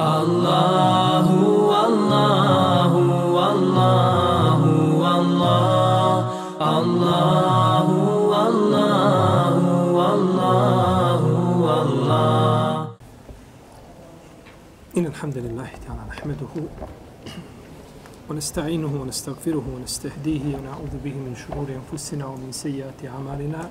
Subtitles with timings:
[0.00, 1.26] الله
[1.70, 2.92] والله
[3.36, 4.60] والله
[4.98, 6.18] والله
[6.78, 7.86] الله
[8.32, 9.54] والله
[9.98, 11.22] والله
[11.66, 12.88] والله
[14.98, 16.52] إن الحمد لله تعالى نحمده
[18.30, 23.70] ونستعينه ونستغفره ونستهديه ونعوذ به من شرور أنفسنا ومن سيئات أعمالنا.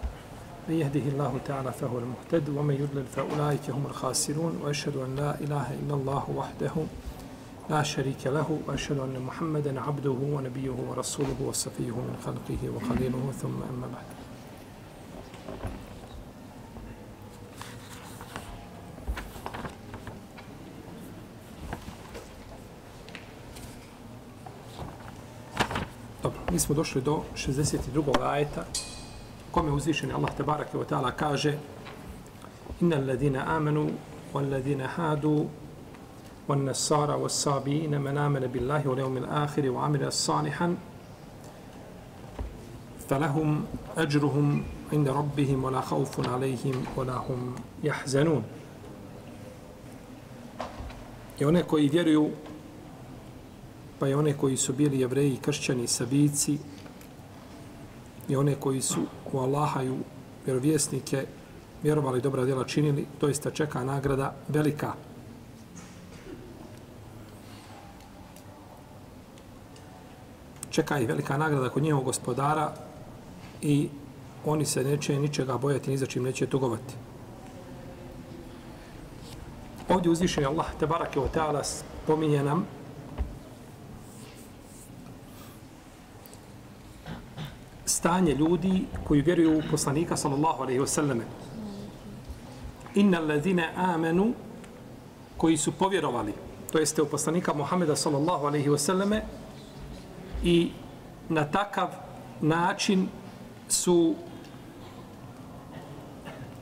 [0.69, 5.73] من يهده الله تعالى فهو المهتد ومن يضلل فأولئك هم الخاسرون وأشهد أن لا إله
[5.73, 6.71] إلا الله وحده
[7.69, 13.87] لا شريك له وأشهد أن محمدا عبده ونبيه ورسوله وصفيه من خلقه وخليله ثم أما
[13.93, 14.23] بعد
[26.53, 28.03] mi smo došli do 62.
[28.21, 28.65] ajeta
[29.53, 31.57] kome uzvišen Allah te barake wa ta'ala kaže
[32.81, 33.91] Innal ladina amanu
[34.33, 35.47] wal ladina hadu
[36.47, 40.73] wan nasara was sabina man amana billahi wal yawmil akhir wa amila salihan
[43.07, 43.65] falahum
[43.95, 48.43] ajruhum inda rabbihim wala khawfun alayhim wala hum yahzanun.
[51.39, 52.29] I one koji vjeruju
[53.99, 56.57] pa i one koji su bili jevreji kršćani sabici
[58.29, 59.97] i one koji su u Allaha i u
[60.45, 61.25] vjerovjesnike
[61.83, 64.93] vjerovali dobra djela činili, to jeste čeka nagrada velika.
[70.69, 72.73] Čeka ih velika nagrada kod njegovog gospodara
[73.61, 73.89] i
[74.45, 76.93] oni se neće ničega bojati, ni za čim neće tugovati.
[79.89, 82.67] Ovdje uzvišen je Allah, te barake o teala, spominje nam
[88.03, 91.23] stanje ljudi koji vjeruju u poslanika sallallahu alejhi ve selleme.
[92.95, 94.33] Innal ladina amanu
[95.37, 96.33] koji su povjerovali,
[96.71, 99.21] to jeste u poslanika Muhameda sallallahu alejhi ve selleme
[100.43, 100.71] i
[101.29, 101.89] na takav
[102.41, 103.07] način
[103.69, 104.15] su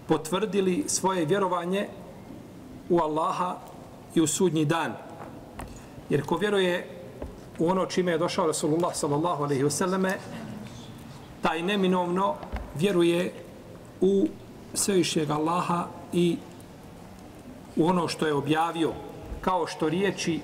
[0.08, 1.88] potvrdili svoje vjerovanje
[2.90, 3.58] u Allaha
[4.16, 4.94] i u sudnji dan.
[6.10, 6.88] Jer ko vjeruje
[7.60, 10.18] u ono čime je došao Rasulullah sallallahu alejhi ve selleme,
[11.42, 12.36] taj neminovno
[12.76, 13.34] vjeruje
[14.02, 14.28] u
[14.74, 16.38] svevišnjeg Allaha i
[17.76, 18.92] u ono što je objavio,
[19.42, 20.40] kao što riječi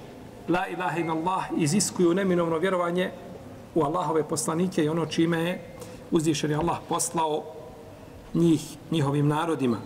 [0.50, 3.12] La ilaha in Allah iziskuju neminovno vjerovanje
[3.76, 5.76] u Allahove poslanike i ono čime je
[6.12, 7.44] uzvišeni Allah poslao
[8.34, 9.78] njih, njihovim narodima.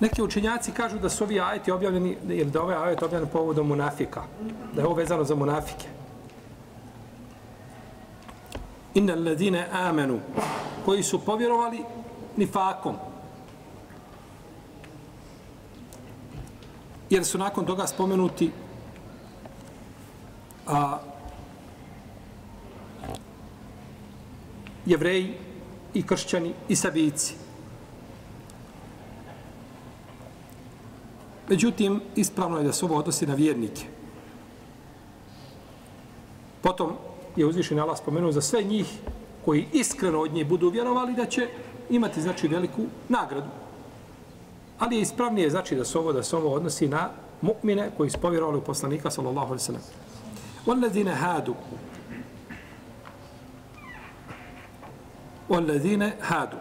[0.00, 3.66] Neki učenjaci kažu da su ovi ajeti objavljeni, ili da ove ovaj ajet objavljen povodom
[3.66, 4.22] munafika,
[4.74, 5.95] da je ovo vezano za munafike
[8.96, 10.20] inna alladine amenu
[10.84, 11.84] koji su povjerovali
[12.36, 12.96] nifakom
[17.10, 18.50] jer su nakon toga spomenuti
[20.66, 20.98] a,
[24.86, 25.34] jevreji
[25.94, 27.34] i kršćani i sabijici.
[31.48, 33.82] Međutim, ispravno je da se ovo odnosi na vjernike.
[36.62, 36.96] Potom,
[37.36, 38.98] je uzvišen Allah spomenuo za sve njih
[39.44, 41.48] koji iskreno od nje budu vjerovali da će
[41.90, 43.48] imati znači veliku nagradu.
[44.78, 47.10] Ali je ispravnije znači da se ovo da se ovo odnosi na
[47.42, 49.82] mu'mine koji su povjerovali u poslanika sallallahu alejhi ve sellem.
[50.66, 51.54] Wallazina hadu
[55.48, 56.56] Wallazina hadu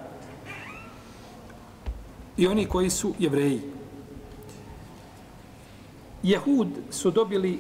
[2.38, 3.62] I oni koji su jevreji.
[6.24, 7.60] Jehud su dobili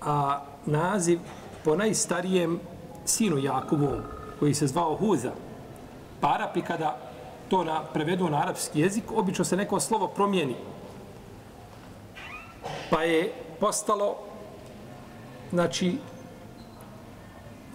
[0.00, 1.18] a, naziv
[1.66, 2.60] po najstarijem
[3.04, 3.98] sinu Jakovu,
[4.38, 5.32] koji se zvao Huza.
[6.20, 6.98] Pa Arapi kada
[7.48, 10.54] to na, prevedu na arapski jezik, obično se neko slovo promijeni.
[12.90, 14.14] Pa je postalo,
[15.50, 15.98] znači,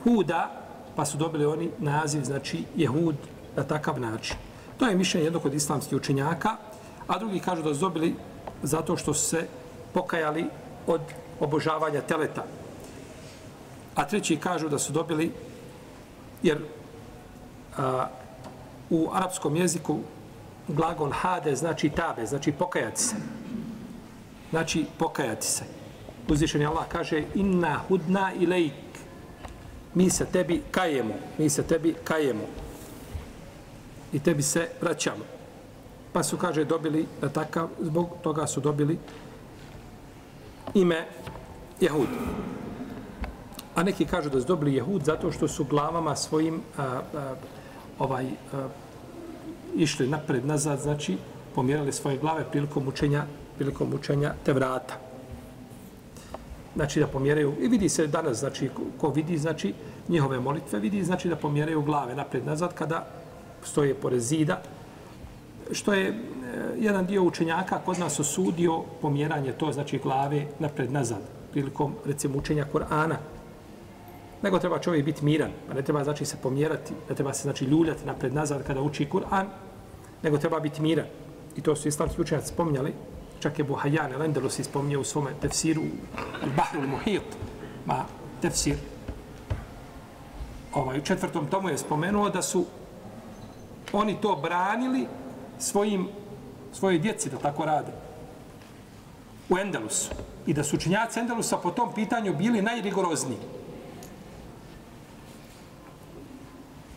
[0.04, 0.52] Huda,
[0.96, 3.16] pa su dobili oni naziv, znači, Jehud
[3.56, 4.38] na takav način.
[4.78, 6.56] To je mišljenje jednog od islamskih učenjaka,
[7.08, 8.16] a drugi kažu da su dobili
[8.64, 9.48] zato što su se
[9.94, 10.46] pokajali
[10.88, 11.02] od
[11.40, 12.44] obožavanja teleta
[13.96, 15.32] a treći kažu da su dobili,
[16.44, 16.58] jer
[17.78, 18.08] a,
[18.90, 20.00] u arapskom jeziku
[20.68, 23.16] glagol hade znači tabe, znači pokajati se.
[24.50, 25.64] Znači pokajati se.
[26.30, 28.74] Uzvišeni Allah kaže inna hudna ilajk.
[29.94, 31.14] Mi se tebi kajemo.
[31.38, 32.44] Mi se tebi kajemo.
[34.14, 35.24] I tebi se vraćamo.
[36.14, 38.98] Pa su, kaže, dobili da takav, zbog toga su dobili
[40.74, 41.06] ime
[41.82, 42.18] Jehudi.
[43.82, 47.34] A neki kažu da su dobili jehud zato što su glavama svojim a, a,
[48.00, 48.68] ovaj a,
[49.76, 51.18] išli napred, nazad, znači
[51.56, 53.24] pomjerali svoje glave prilikom učenja,
[53.58, 54.94] prilikom učenja te vrata.
[56.76, 59.74] Znači da pomjeraju, i vidi se danas, znači ko vidi, znači
[60.10, 63.08] njihove molitve, vidi znači da pomjeraju glave napred nazad kada
[63.64, 64.62] stoje pored zida,
[65.72, 66.14] što je e,
[66.78, 72.66] jedan dio učenjaka kod nas osudio pomjeranje to znači glave napred nazad prilikom recimo učenja
[72.74, 73.16] Kur'ana
[74.42, 77.66] nego treba čovjek biti miran pa ne treba znači se pomjerati ne treba se znači
[77.66, 79.46] ljuljati napred nazad kada uči Kur'an
[80.24, 81.06] nego treba biti miran
[81.56, 82.94] i to su islamski učenjaci spominjali
[83.40, 85.82] čak je Buhajan el-Endelus ispominjao u svome tefsiru
[86.44, 87.38] Al-Bahru muhit
[87.86, 88.06] ma
[88.42, 88.78] tefsir
[90.74, 92.66] ovaj, u četvrtom tomu je spomenuo da su
[93.94, 95.08] oni to branili
[95.60, 96.08] svojim,
[96.74, 97.92] svoje djeci da tako rade.
[99.50, 100.10] U Endelusu.
[100.46, 103.38] I da su učinjaci Endelusa po tom pitanju bili najrigorozniji.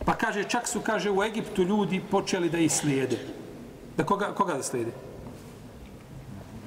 [0.05, 3.17] Pa kaže, čak su, kaže, u Egiptu ljudi počeli da ih slijede.
[3.97, 4.91] Da koga, koga da slijede?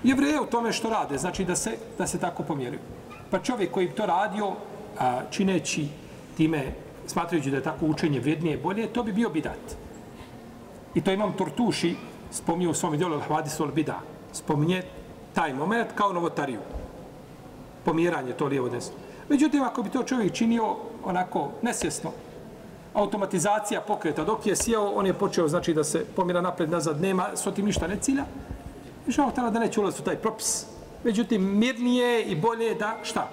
[0.02, 2.81] Jevreje u tome što rade, znači da se, da se tako pomjeruju.
[3.31, 4.52] Pa čovjek koji to radio,
[4.99, 5.88] a, čineći
[6.37, 6.64] time,
[7.06, 9.76] smatrajući da je tako učenje vrijednije bolje, to bi bio bidat.
[10.94, 11.96] I to imam Tortuši
[12.31, 13.99] spominje u svom dijelu Al-Hvadisu Al-Bida.
[14.32, 14.82] Spominje
[15.34, 16.61] taj moment kao novotariju.
[17.84, 18.94] Pomjeranje to lijevo desno.
[19.29, 22.12] Međutim, ako bi to čovjek činio onako nesjesno,
[22.98, 27.28] automatizacija pokreta, dok je sjeo, on je počeo znači da se pomjera napred, nazad, nema,
[27.34, 28.24] s otim ništa ne cilja.
[29.06, 30.66] I što tada da neće ulaziti u taj propis.
[31.04, 33.30] Međutim, mirnije i bolje da, šta?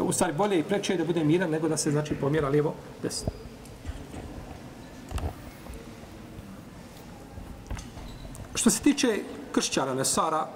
[0.00, 2.74] U stvari, bolje i preče je da bude miran nego da se znači pomjera lijevo,
[3.02, 3.32] desno.
[8.54, 9.18] Što se tiče
[9.52, 10.46] kršćana Nesara,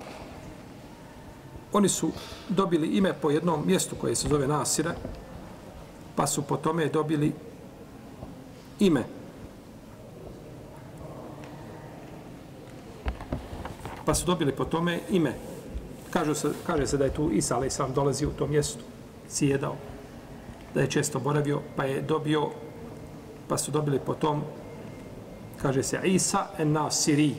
[1.72, 2.10] oni su
[2.48, 4.94] dobili ime po jednom mjestu koje se zove Nasire,
[6.16, 7.32] pa su po tome dobili
[8.80, 9.04] ime.
[14.04, 15.34] Pa su dobili po tome ime.
[16.10, 18.84] Kaže se, kaže se da je tu Isa, ali sam dolazi u to mjestu,
[19.28, 19.76] sjedao,
[20.75, 22.50] da je često boravio, pa je dobio,
[23.48, 24.42] pa su dobili po tom,
[25.62, 27.34] kaže se Isa en Nasiri,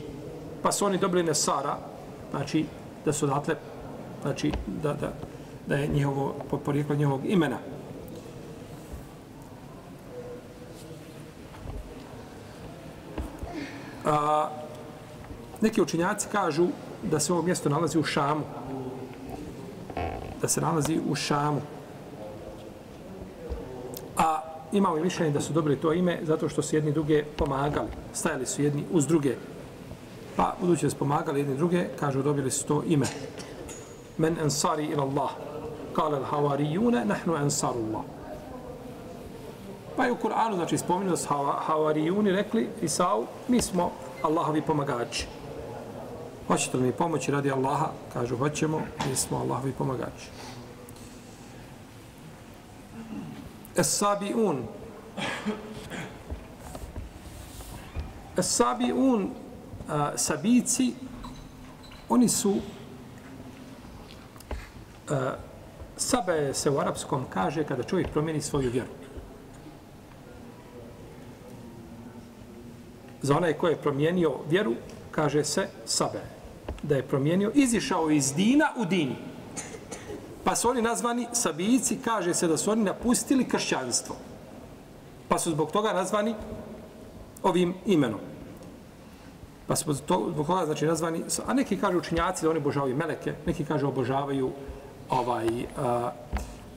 [0.62, 1.78] pa su oni dobili Nesara,
[2.30, 2.64] znači
[3.04, 3.54] da su odatle,
[4.22, 4.52] znači
[4.82, 5.12] da, da,
[5.66, 7.58] da je njihovo, po porijeklo njihovog imena.
[14.04, 14.48] A,
[15.60, 16.66] neki učinjaci kažu
[17.02, 18.42] da se ovo mjesto nalazi u Šamu.
[20.42, 21.60] Da se nalazi u Šamu.
[24.16, 24.40] A
[24.72, 27.88] imamo i mišljenje da su dobili to ime zato što su jedni druge pomagali.
[28.12, 29.34] Stajali su jedni uz druge
[30.40, 33.06] Pa, budući da su pomagali jedni druge, kažu, dobili su to ime.
[34.18, 35.30] Men ansari ila Allah.
[35.92, 38.02] Kale al havarijune, nahnu ansarullah.
[40.00, 41.26] Pa je u Kur'anu, znači, spomenuo s
[41.58, 43.92] havarijuni rekli, Isau, mi smo
[44.22, 45.26] Allahovi pomagači.
[46.46, 47.86] Hoćete li mi pomoći radi Allaha?
[48.12, 50.30] Kažu, hoćemo, mi smo Allahovi pomagači.
[53.76, 54.56] Es-sabi'un.
[58.36, 59.28] Es-sabi'un
[60.16, 60.94] sabici,
[62.08, 62.54] oni su,
[65.10, 65.34] a,
[65.96, 68.99] sabe se u arapskom kaže kada čovjek promijeni svoju vjeru.
[73.22, 74.74] Za onaj ko je promijenio vjeru,
[75.10, 76.20] kaže se sabe.
[76.82, 79.16] Da je promijenio, izišao iz dina u dini.
[80.44, 84.16] Pa su oni nazvani sabijici, kaže se da su oni napustili kršćanstvo.
[85.28, 86.34] Pa su zbog toga nazvani
[87.42, 88.20] ovim imenom.
[89.66, 93.34] Pa su to, zbog toga znači nazvani, a neki kažu učinjaci da oni obožavaju meleke,
[93.46, 94.50] neki kažu obožavaju
[95.10, 95.46] ovaj,
[95.78, 96.12] a,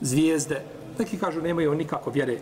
[0.02, 0.62] zvijezde,
[1.00, 2.38] neki kažu nemaju nikako vjere.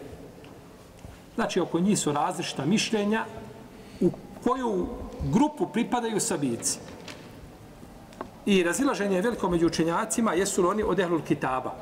[1.36, 3.26] Znači, oko njih su različita mišljenja
[4.02, 4.12] u
[4.44, 4.88] koju
[5.34, 6.80] grupu pripadaju sabici.
[8.46, 11.76] I razilaženje je veliko među učenjacima, jesu li oni od Ehlul Kitaba.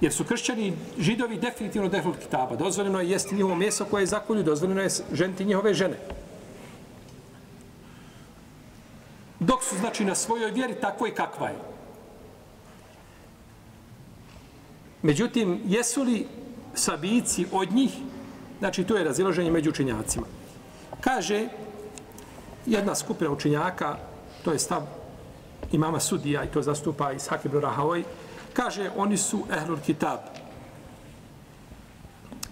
[0.00, 2.56] Jer su kršćani židovi definitivno od Ehlul Kitaba.
[2.56, 5.96] Dozvoljeno je jesti njihovo meso koje je zakolju, dozvoljeno je ženti njihove žene.
[9.40, 11.56] dok su znači na svojoj vjeri tako i kakva je.
[15.02, 16.26] Međutim, jesu li
[16.74, 17.90] sabici od njih,
[18.58, 20.26] znači to je razilaženje među učenjacima.
[21.00, 21.48] Kaže
[22.66, 23.96] jedna skupina učinjaka,
[24.44, 24.82] to je stav
[25.72, 28.04] imama sudija i to zastupa iz ibn Rahavoj,
[28.52, 30.18] kaže oni su ehlul kitab.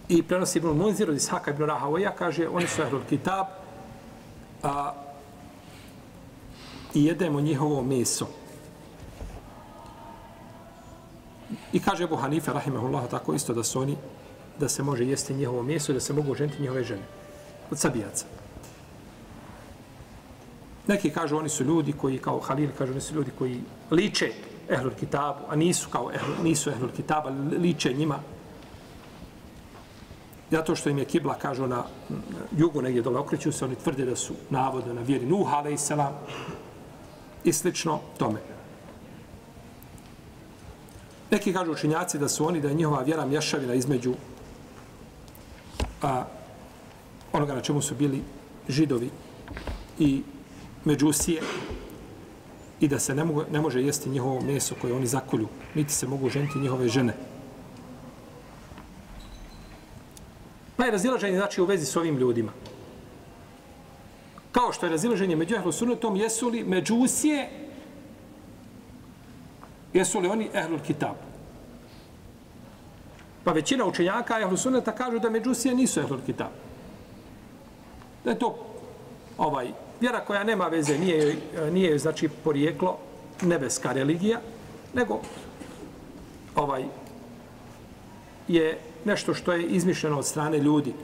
[0.09, 3.47] I prenosi Ibn Munzir od Ishaka ibn Rahavoja, kaže oni su ehlul kitab,
[4.63, 4.95] a
[6.95, 8.27] i jedemo njihovo meso.
[11.73, 13.97] I kaže Ebu Hanife, rahimahullah, tako isto da su oni,
[14.61, 17.03] da se može jesti njihovo meso i da se mogu ženiti njihove žene.
[17.71, 18.38] Od sabijaca.
[20.89, 24.33] Neki kažu oni su ljudi koji, kao Halil kažu, oni su ljudi koji liče
[24.69, 27.31] Ehlul Kitabu, a nisu kao Ehlul, nisu Ehlul Kitaba,
[27.61, 28.19] liče njima.
[30.51, 31.85] Zato što im je kibla, kažu, na
[32.57, 35.91] jugu negdje dole okreću se, oni tvrde da su navodno na vjeri Nuh, a.s.
[37.45, 38.41] i slično tome.
[41.31, 44.15] Neki kažu učinjaci da su oni, da je njihova vjera mješavina između
[46.03, 46.25] a,
[47.33, 48.23] onoga na čemu su bili
[48.69, 49.11] židovi
[49.99, 50.23] i
[50.85, 51.43] međusije
[52.81, 56.07] i da se ne, mogu, ne može jesti njihovo meso koje oni zakolju, niti se
[56.07, 57.15] mogu ženiti njihove žene.
[60.77, 62.53] Pa je razilaženje znači u vezi s ovim ljudima.
[64.53, 67.49] Kao što je razilaženje među ehlu sunnetom, jesu li međusije,
[69.93, 71.17] jesu li oni ehlul kitab?
[73.45, 76.53] Pa većina učenjaka ehlu sunneta kažu da međusije nisu ehlul kitab.
[78.25, 78.57] Da je to
[79.39, 81.37] ovaj, vjera koja nema veze, nije,
[81.73, 82.99] nije znači porijeklo
[83.43, 84.41] nebeska religija,
[84.95, 85.21] nego
[86.57, 86.85] ovaj
[88.49, 90.95] je nešto što je izmišljeno od strane ljudi.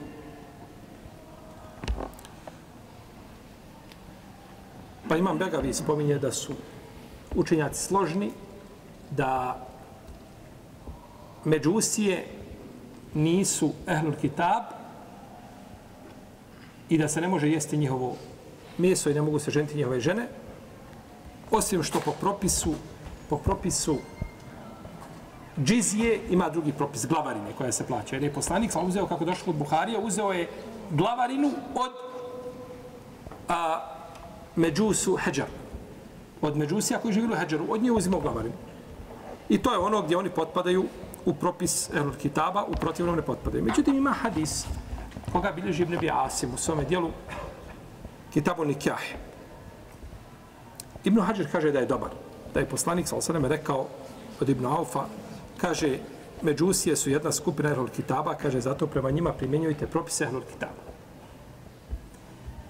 [5.09, 6.53] Pa imam Begavi spominje da su
[7.35, 8.31] učenjaci složni,
[9.11, 9.61] da
[11.45, 12.25] međusije
[13.13, 14.63] nisu ehlul kitab
[16.89, 18.15] i da se ne može jesti njihovo
[18.77, 20.27] meso i ne mogu se ženiti njihove žene,
[21.51, 22.73] osim što po propisu,
[23.29, 23.97] po propisu
[25.63, 28.15] džizije ima drugi propis, glavarine koja se plaća.
[28.15, 30.49] Jer je poslanik sam uzeo, kako došlo od Buharija, uzeo je
[30.91, 31.91] glavarinu od
[33.47, 33.79] a,
[34.55, 35.47] međusu heđar.
[36.41, 37.65] Od međusija koji živi u heđaru.
[37.69, 38.55] Od nje uzimo glavarinu.
[39.49, 40.85] I to je ono gdje oni potpadaju
[41.25, 43.63] u propis Erul Kitaba, u protivnom ne potpadaju.
[43.63, 44.65] Međutim, ima hadis
[45.31, 47.09] koga bilježi Ibn Abi Asim u svome dijelu
[48.35, 48.99] Kitabu Nikjah.
[51.07, 52.11] Ibn Hajar kaže da je dobar.
[52.53, 53.87] Da je poslanik, sal sveme, rekao
[54.41, 55.05] od Ibn Aufa,
[55.57, 55.99] kaže,
[56.41, 60.83] međusije su jedna skupina Ehlul Kitaba, kaže, zato prema njima primjenjujte propise Ehlul Kitaba.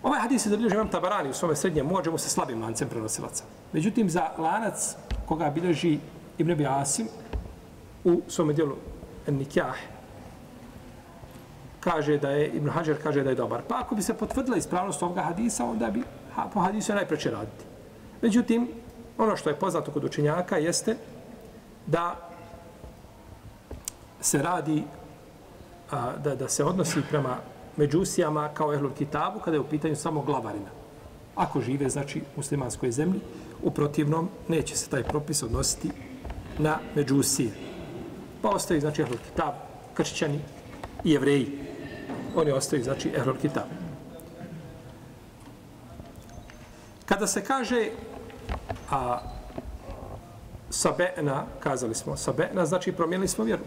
[0.04, 3.44] Ovaj hadis je zabilježio imam Tabarani u svome srednjem, možemo se slabim lancem prenosilaca.
[3.74, 4.96] Međutim, za lanac
[5.26, 5.98] koga bilježi
[6.38, 7.08] Ibn Abi Asim,
[8.04, 8.76] u svome dijelu
[9.28, 9.76] Nikjah
[11.86, 13.62] kaže da je, Ibn Hajar kaže da je dobar.
[13.68, 16.02] Pa ako bi se potvrdila ispravnost ovoga hadisa, onda bi
[16.36, 17.64] ha, po hadisu je najpreće raditi.
[18.22, 18.68] Međutim,
[19.18, 20.96] ono što je poznato kod učenjaka jeste
[21.86, 22.16] da
[24.22, 24.84] se radi,
[25.92, 27.38] a, da, da se odnosi prema
[27.78, 30.74] međusijama kao ehlul kitabu kada je u pitanju samo glavarina.
[31.36, 33.20] Ako žive, znači, u muslimanskoj zemlji,
[33.64, 35.92] u protivnom neće se taj propis odnositi
[36.58, 37.52] na međusije.
[38.42, 39.54] Pa ostaju, znači, Ehlul Kitab,
[39.94, 40.40] kršćani
[41.04, 41.65] i jevreji.
[42.36, 43.64] Oni ostaju, znači, Ehlul Kitab.
[47.06, 47.90] Kada se kaže
[48.92, 49.20] a,
[50.70, 53.64] sabe'na, kazali smo, sabe'na znači promijenili smo vjeru.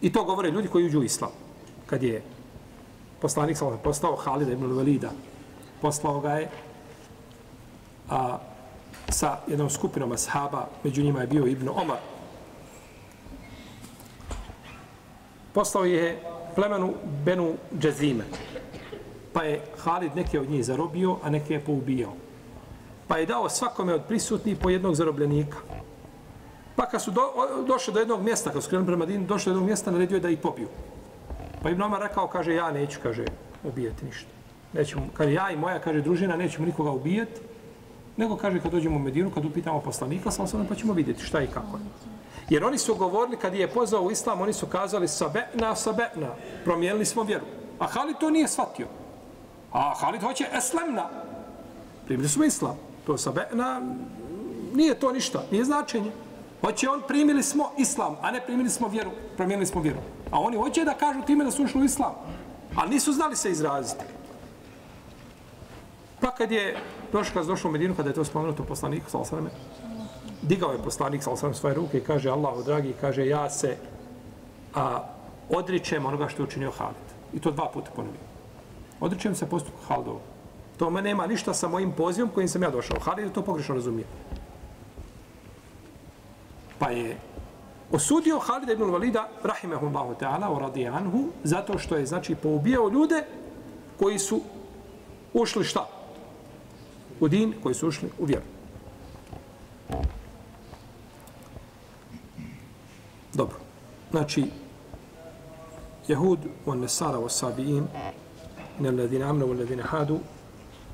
[0.00, 1.30] I to govore ljudi koji uđu u islam.
[1.86, 2.22] Kad je
[3.20, 5.10] poslanik sa postao Halida ibn Valida,
[5.80, 6.48] poslao ga je
[8.10, 8.38] a,
[9.08, 11.98] sa jednom skupinom ashaba, među njima je bio Ibn Omar.
[15.52, 16.22] Poslao je
[16.54, 18.24] plemenu Benu Džezime.
[19.32, 22.12] Pa je Halid neke od njih zarobio, a neke je poubijao.
[23.08, 25.56] Pa je dao svakome od prisutnih po jednog zarobljenika.
[26.76, 27.22] Pa kad su do,
[27.66, 30.20] došli do jednog mjesta, kad su krenuli prema Dinu, došli do jednog mjesta, naredio je
[30.20, 30.68] da ih pobiju.
[31.62, 33.24] Pa Ibn Omar rekao, kaže, ja neću, kaže,
[33.64, 34.30] ubijati ništa.
[34.72, 37.40] Nećemo, kaže, ja i moja, kaže, družina, nećemo nikoga ubijati,
[38.16, 41.42] nego kaže kad dođemo u Medinu, kad upitamo poslanika, sam sam pa ćemo vidjeti šta
[41.42, 41.82] i kako je.
[42.50, 46.28] Jer oni su govorili, kad je pozvao u islam, oni su kazali sabe'na, sabe'na,
[46.64, 47.44] promijenili smo vjeru.
[47.78, 48.86] A Halid to nije shvatio.
[49.72, 51.08] A Halid hoće eslemna.
[52.06, 52.76] Primili smo islam.
[53.06, 53.94] To sabe'na,
[54.74, 56.10] nije to ništa, nije značenje.
[56.60, 59.98] Hoće on, primili smo islam, a ne primili smo vjeru, promijenili smo vjeru.
[60.30, 62.14] A oni hoće da kažu time da su ušli u islam.
[62.76, 64.04] Ali nisu znali se izraziti.
[66.20, 66.76] Pa kad je
[67.12, 69.50] došao, kad došao u Medinu, kada je to spomenuto poslanik, sal sveme,
[70.42, 73.76] digao je poslanik, sa osam svoje ruke i kaže, Allahu dragi, kaže, ja se
[74.74, 75.04] a,
[75.48, 77.08] odričem onoga što je učinio Halid.
[77.32, 78.20] I to dva puta ponovio.
[79.00, 80.20] Odričem se postupku Halidova.
[80.76, 83.00] To me nema ništa sa mojim pozivom kojim sam ja došao.
[83.00, 84.06] Halid je to pogrešno razumije.
[86.78, 87.16] Pa je
[87.92, 93.24] osudio Halid ibn Valida, rahimehullahu ta'ala, o radi anhu, zato što je, znači, poubijao ljude
[93.98, 94.40] koji su
[95.34, 96.00] ušli šta?
[97.20, 98.44] u din koji su ušli u vjeru.
[103.40, 103.56] Dobro.
[104.10, 104.44] Znači,
[106.08, 107.86] Jehud, on nesara o sabijin,
[108.80, 110.18] ne alladhina amne, on ladina hadu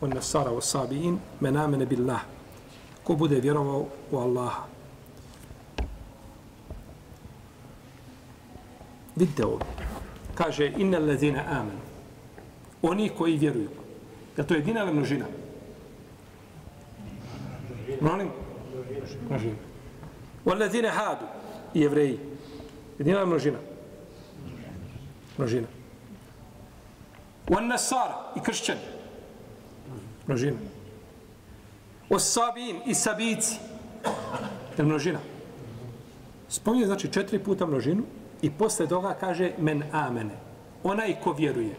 [0.01, 2.21] on nesara o sabijin, men amene billah
[3.05, 4.63] ko bude vjerovao u Allaha
[9.17, 9.67] vidite ovdje.
[10.35, 11.81] kaže inne ladina amanu
[12.83, 13.71] oni koji vjeruju
[14.37, 15.27] Je to jedina ili množina
[18.01, 18.29] molim
[18.75, 19.29] množina Množina.
[19.29, 19.55] Množina.
[20.45, 20.77] Množina.
[20.85, 21.17] Množina.
[21.75, 21.91] Množina.
[21.91, 22.36] Množina
[22.99, 23.59] jedina je množina
[25.39, 25.67] množina
[27.47, 28.81] Wan nasara i kršćani.
[30.27, 30.57] Množina.
[32.11, 33.59] O sabin i sabici.
[34.79, 35.19] Je množina.
[36.49, 38.03] Spominje znači četiri puta množinu
[38.43, 40.35] i posle toga kaže men amene.
[40.83, 41.77] Onaj ko vjeruje.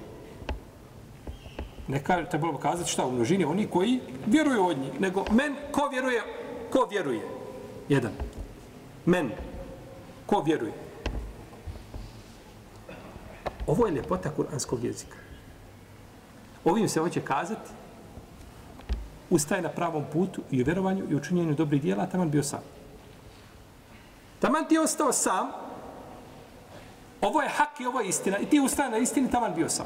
[1.87, 5.87] Ne kaže, trebalo kazati šta u množini, oni koji vjeruju od njih, nego men ko
[5.91, 6.21] vjeruje,
[6.71, 7.21] ko vjeruje.
[7.89, 8.11] Jedan.
[9.05, 9.31] Men.
[10.25, 10.73] Ko vjeruje.
[13.67, 15.17] Ovo je ljepota kuranskog jezika.
[16.65, 17.69] Ovim se hoće kazati
[19.29, 22.59] ustaje na pravom putu i u verovanju i u činjenju dobrih dijela, taman bio sam.
[24.39, 25.47] Taman ti je ostao sam,
[27.21, 29.85] ovo je hak i ovo je istina, i ti ustaje na istini, taman bio sam.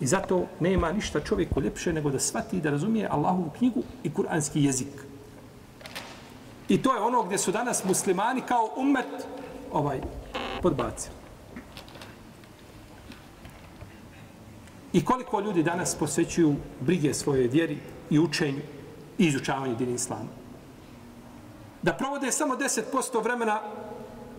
[0.00, 4.64] I zato nema ništa čovjeku ljepše nego da shvati da razumije Allahovu knjigu i kuranski
[4.64, 5.06] jezik.
[6.68, 9.26] I to je ono gdje su danas muslimani kao umet
[9.72, 10.00] ovaj
[10.62, 11.21] podbacili.
[14.92, 17.78] I koliko ljudi danas posvećuju brige svoje vjeri
[18.10, 18.60] i učenju
[19.18, 20.28] i izučavanju dini islama.
[21.82, 23.60] Da provode samo 10% vremena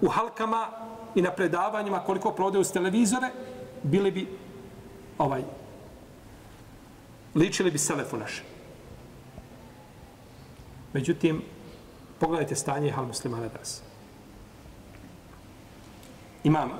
[0.01, 0.67] u halkama
[1.15, 3.29] i na predavanjima koliko provode uz televizore,
[3.83, 4.27] bili bi
[5.17, 5.43] ovaj
[7.35, 8.43] ličili bi selefu naše.
[10.93, 11.41] Međutim,
[12.19, 13.81] pogledajte stanje hal muslimana danas.
[16.43, 16.71] Imam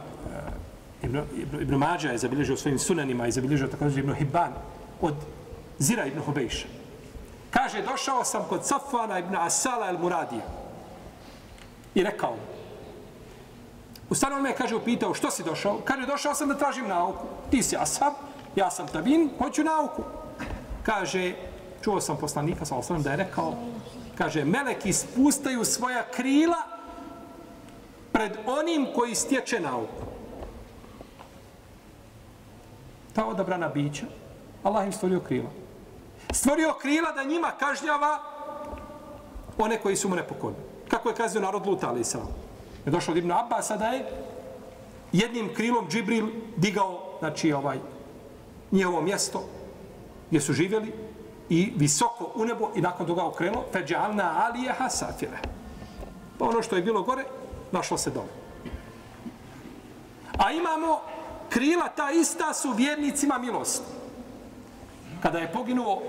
[1.03, 4.53] Ibn, Ibn, Ibn Mađa je zabilježio svojim sunanima i zabilježio također Ibn Hibban
[5.01, 5.15] od
[5.79, 6.67] Zira Ibn Hubejša.
[7.51, 10.45] Kaže, došao sam kod Safana Ibn Asala el Muradija
[11.95, 12.41] i rekao mu,
[14.10, 15.80] U me kaže, upitao, što si došao?
[15.86, 17.28] Kaže, došao sam da tražim nauku.
[17.51, 18.13] Ti si Asab,
[18.56, 20.04] ja sam Tabin, hoću nauku.
[20.84, 21.34] Kaže,
[21.82, 23.56] čuo sam poslanika, sa osnovim, da je rekao,
[24.17, 26.62] kaže, meleki spustaju svoja krila
[28.12, 30.12] pred onim koji stječe nauku
[33.13, 34.06] ta odabrana bića,
[34.63, 35.49] Allah im stvorio krila.
[36.32, 38.19] Stvorio krila da njima kažnjava
[39.58, 40.58] one koji su mu nepokorni.
[40.88, 42.21] Kako je kazio narod Luta, ali sam.
[42.86, 44.06] Je došao od Ibn Abbas, da je
[45.12, 47.78] jednim krilom Džibril digao, znači, ovaj,
[48.71, 49.43] njihovo mjesto
[50.28, 50.93] gdje su živjeli
[51.49, 55.38] i visoko u nebo i nakon toga okrenuo feđalna alijeha safire.
[56.39, 57.23] Pa ono što je bilo gore,
[57.71, 58.34] našlo se dole.
[60.38, 60.99] A imamo
[61.49, 63.84] krila ta ista su vjernicima milost.
[65.21, 66.01] Kada je poginuo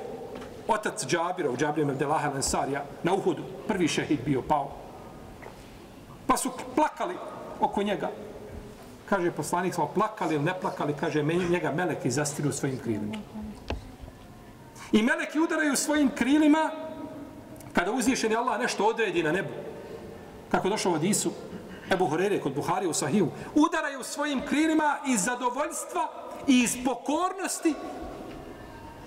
[0.68, 4.70] otac Džabirov, Džabirov Mevdelaha Lansarija, na Uhudu, prvi šehid bio pao.
[6.26, 7.14] Pa su plakali
[7.60, 8.10] oko njega.
[9.08, 13.14] Kaže poslanik, smo plakali ili ne plakali, kaže, njega meleki zastiru svojim krilima.
[14.92, 16.70] I meleki udaraju svojim krilima
[17.72, 19.48] kada uzvišeni Allah nešto odredi na nebu.
[20.50, 21.32] Kako došao od Isu,
[21.90, 26.08] Ebu Horere kod Buhari u Sahiju, udaraju svojim krilima iz zadovoljstva
[26.46, 27.74] i iz pokornosti,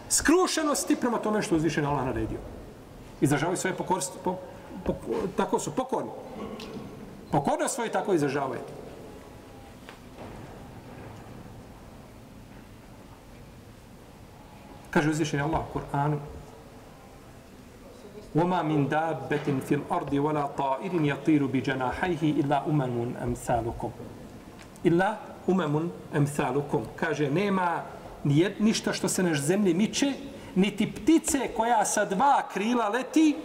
[0.09, 2.39] skrušenosti prema tome što uzvišen Allah naredio.
[3.21, 4.35] Izražavaju svoje pokornosti, po,
[4.85, 4.93] po,
[5.37, 6.11] tako su pokorni.
[7.31, 8.61] Pokornost svoje tako izražavaju.
[14.89, 16.17] Kaže uzvišen Allah u Kur'anu,
[18.35, 23.90] وما من دابة في الأرض ولا طائر يطير بجناحيه إلا أمم أمثالكم
[24.87, 25.16] إلا
[25.48, 27.82] أمم أمثالكم kaže nema
[28.58, 30.12] ništa što se na zemlji miče
[30.54, 33.37] niti ptice koja sa dva krila leti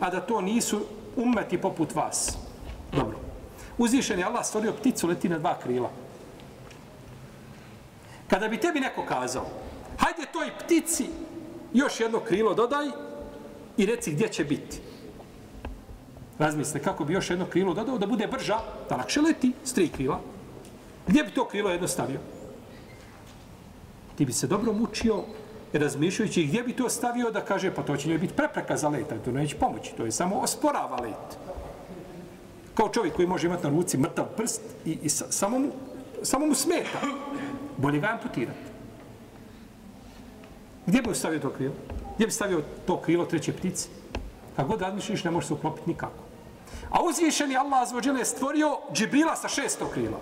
[0.00, 0.80] a da to nisu
[1.16, 2.38] ummeti poput vas
[2.92, 3.18] dobro
[3.78, 5.90] uzvišen je Allah stvorio pticu leti na dva krila
[8.28, 9.46] kada bi tebi neko kazao
[9.98, 11.06] hajde toj ptici
[11.72, 12.86] još jedno krilo dodaj
[13.81, 14.79] i reci gdje će biti.
[16.39, 18.57] Razmisli kako bi još jedno krilo dodao da bude brža,
[18.89, 20.19] da lakše leti s tri krila.
[21.07, 22.19] Gdje bi to krilo jedno stavio?
[24.15, 25.23] Ti bi se dobro mučio
[25.73, 29.17] razmišljajući gdje bi to stavio da kaže pa to će njoj biti prepreka za leta,
[29.25, 31.37] to neće pomoći, to je samo osporava let.
[32.75, 35.71] Kao čovjek koji može imati na ruci mrtav prst i, i sa, samo, mu,
[36.23, 37.01] samo mu smeta.
[37.77, 38.59] Bolje ga amputirati.
[40.85, 41.73] Gdje bi stavio to krilo?
[42.15, 43.89] Gdje bi stavio to krilo treće ptice?
[44.55, 46.23] Kako god razmišljiš, ne može se uklopiti nikako.
[46.89, 50.19] A uzvišeni Allah azvođele je stvorio Džibrila sa šesto krila.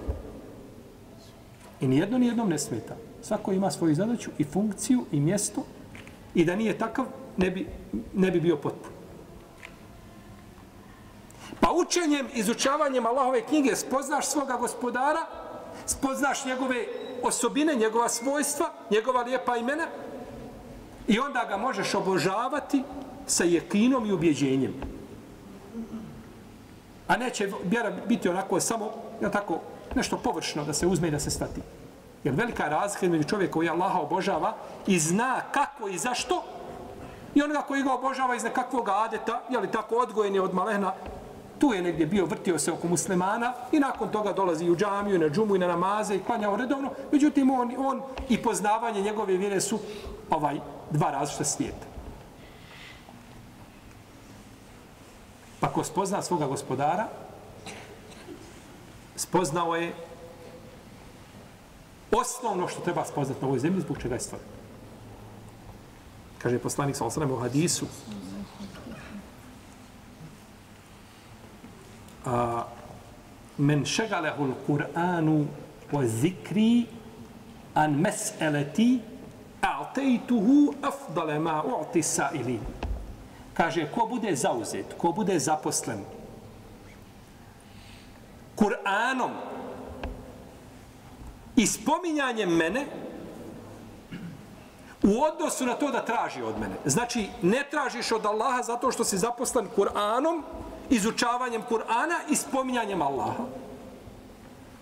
[1.82, 2.96] I nijedno nijednom ne smeta.
[3.22, 5.64] Svako ima svoju zadaću i funkciju i mjesto
[6.36, 7.06] i da nije takav,
[7.38, 7.68] ne bi,
[8.14, 8.92] ne bi bio potpun.
[11.60, 15.26] Pa učenjem, izučavanjem Allahove knjige spoznaš svoga gospodara,
[15.86, 16.86] spoznaš njegove
[17.24, 19.88] osobine, njegova svojstva, njegova lijepa imena
[21.10, 22.84] i onda ga možeš obožavati
[23.28, 24.74] sa jekinom i ubjeđenjem.
[27.08, 28.92] A neće vjera biti onako samo,
[29.22, 29.60] ja tako,
[29.96, 31.62] nešto površno da se uzme i da se stati.
[32.24, 34.56] Jer velika razlika između čovjeka koji Allaha obožava
[34.88, 36.44] i zna kako i zašto
[37.36, 40.94] i onoga koji ga obožava iz nekakvog adeta, je li tako odgojen je od malehna,
[41.60, 45.30] tu je negdje bio, vrtio se oko muslimana i nakon toga dolazi u džamiju, na
[45.30, 46.90] džumu i na namaze i klanjao redovno.
[47.12, 49.80] Međutim, on, on i poznavanje njegove vjere su
[50.30, 50.60] ovaj
[50.92, 51.88] dva različita svijeta.
[55.60, 57.08] Pa ko spozna svoga gospodara,
[59.16, 59.94] spoznao je
[62.12, 64.42] osnovno što treba spoznati na ovoj zemlji zbog čega je stvar.
[66.38, 67.86] Kaže poslanik sa osanem u hadisu,
[72.26, 72.64] a,
[73.58, 75.46] men šegalehu l-Kur'anu
[75.92, 76.86] wa zikri
[77.74, 79.00] an mes'eleti
[79.62, 82.62] a'tejtuhu afdale ma u'ti sa'ilin.
[83.54, 86.00] Kaže, ko bude zauzet, ko bude zaposlen
[88.56, 89.32] Kur'anom
[91.56, 92.86] i spominjanjem mene
[95.04, 96.76] u odnosu na to da traži od mene.
[96.86, 100.42] Znači, ne tražiš od Allaha zato što si zaposlen Kur'anom,
[100.90, 103.44] izučavanjem Kur'ana i spominjanjem Allaha.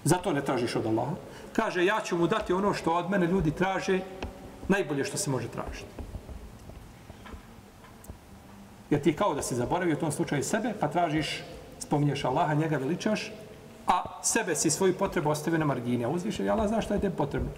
[0.03, 1.15] Zato ne tražiš od Allaha.
[1.53, 3.99] Kaže, ja ću mu dati ono što od mene ljudi traže,
[4.67, 5.91] najbolje što se može tražiti.
[8.89, 11.43] Jer ti kao da se zaboravi u tom slučaju sebe, pa tražiš,
[11.79, 13.31] spominješ Allaha, njega veličaš,
[13.87, 16.99] a sebe si svoju potrebu ostavio na margini, a uzviše i Allah zna što je
[16.99, 17.49] te potrebno.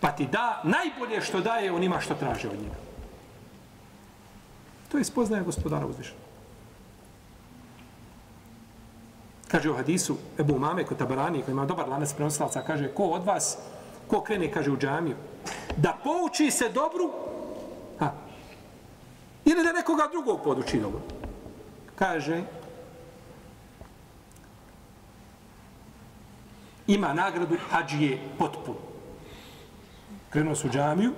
[0.00, 2.82] Pa ti da najbolje što daje onima što traže od njega.
[4.88, 6.12] To je spoznaje gospodara uzviše.
[9.48, 13.24] Kaže u hadisu Ebu Mame kod Tabarani, koji ima dobar lanac prenoslaca, kaže, ko od
[13.24, 13.58] vas,
[14.12, 15.16] ko krene, kaže, u džamiju,
[15.76, 17.08] da pouči se dobru,
[17.98, 18.12] ha,
[19.44, 21.00] ili da nekoga drugog poduči dobro.
[21.96, 22.42] Kaže,
[26.86, 28.78] ima nagradu hađije potpuno.
[30.30, 31.12] Krenuo su u džamiju,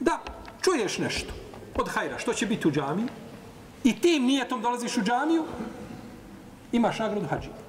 [0.00, 0.18] da,
[0.62, 1.34] čuješ nešto
[1.76, 3.08] od hajra, što će biti u džamiji,
[3.84, 5.44] i tim nijetom dolaziš u džamiju,
[6.72, 7.63] imaš nagradu hađije.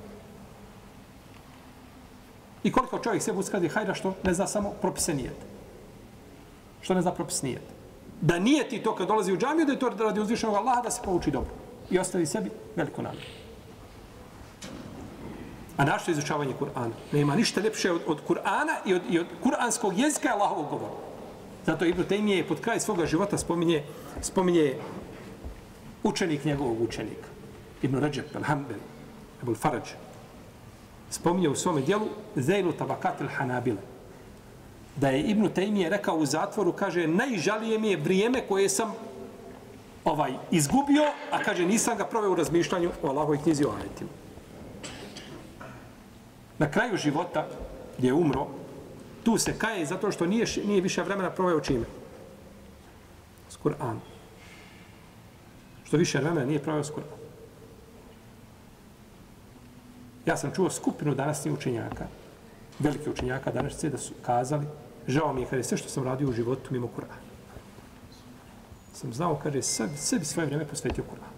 [2.66, 5.38] I koliko čovjek se uskradi hajra što ne zna samo propise nijet.
[6.82, 7.62] Što ne zna propis nijet.
[8.22, 10.92] Da nije ti to kad dolazi u džamiju, da je to radi uzvišenog Allaha da
[10.92, 11.52] se pouči dobro.
[11.90, 13.28] I ostavi sebi veliko nagradu.
[15.78, 16.92] A našto izučavanje Kur'ana?
[17.12, 20.94] Nema ništa ljepše od, od Kur'ana i od, i od kur'anskog jezika Allahovog govora.
[21.66, 23.84] Zato Ibn Taymije pod kraj svoga života spominje,
[24.22, 24.74] spominje
[26.04, 27.28] učenik njegovog učenika.
[27.82, 28.82] Ibn Rajab, Al-Hambel,
[29.42, 30.05] Ebul Faraj.
[31.16, 33.84] Spominje u svome dijelu Zeylu Tabakat al-Hanabile.
[34.96, 38.94] Da je Ibn Taymije rekao u zatvoru, kaže, najžalije mi je vrijeme koje sam
[40.04, 44.10] ovaj izgubio, a kaže, nisam ga proveo u razmišljanju o Allahovoj knjizi o ajetima.
[46.58, 47.48] Na kraju života,
[47.98, 48.48] gdje je umro,
[49.24, 51.86] tu se kaje zato što nije, nije više vremena proveo čime?
[53.50, 54.00] S Kur'an.
[55.84, 57.15] Što više vremena nije proveo s Kur'an.
[60.26, 62.06] Ja sam čuo skupinu danasnih učenjaka,
[62.80, 64.66] velike učenjaka danas da su kazali,
[65.08, 67.22] žao mi je kada je sve što sam radio u životu mimo Kur'ana.
[68.94, 71.36] Sam znao, kaže, sebi, sebi svoje vrijeme posvetio Kur'an.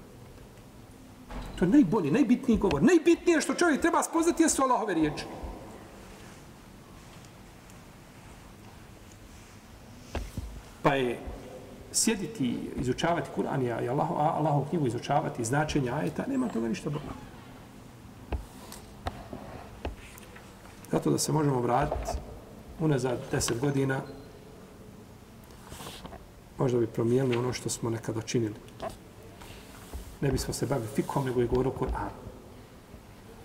[1.55, 2.83] To je najbolji, najbitniji govor.
[2.83, 5.25] Najbitnije što čovjek treba spoznati je su Allahove riječi.
[10.83, 11.19] Pa je
[11.91, 17.36] sjediti, izučavati Kur'an i Allahu, Allahov knjigu izučavati, značenje ajeta, nema toga ništa bolje.
[21.07, 22.17] Zato da se možemo vratiti
[22.79, 24.01] unazad deset godina,
[26.57, 28.55] možda bi promijenili ono što smo nekada činili
[30.21, 32.09] ne bismo se bavili fikom, nego je govorio Kur'an.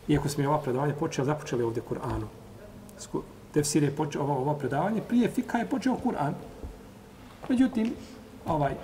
[0.09, 2.27] Iako smo je ova predavanje počeli, započeli ovdje Kur'anu.
[3.53, 6.33] Tefsir je počeo ovo, ovo predavanje, prije fika je počeo Kur'an.
[7.49, 7.95] Međutim,
[8.47, 8.75] ovaj,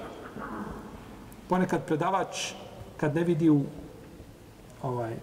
[1.48, 2.52] ponekad predavač,
[2.96, 3.62] kad ne vidi u
[4.82, 5.16] ovaj,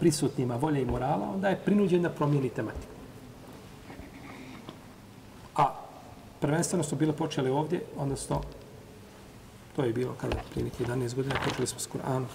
[0.00, 2.92] prisutnima volje i morala, onda je prinuđen da promijeni tematiku.
[5.56, 5.74] A
[6.40, 8.40] prvenstveno su bile počele ovdje, odnosno
[9.76, 12.26] To je bilo kada prije neki 11 godina počeli smo s Kur'anom.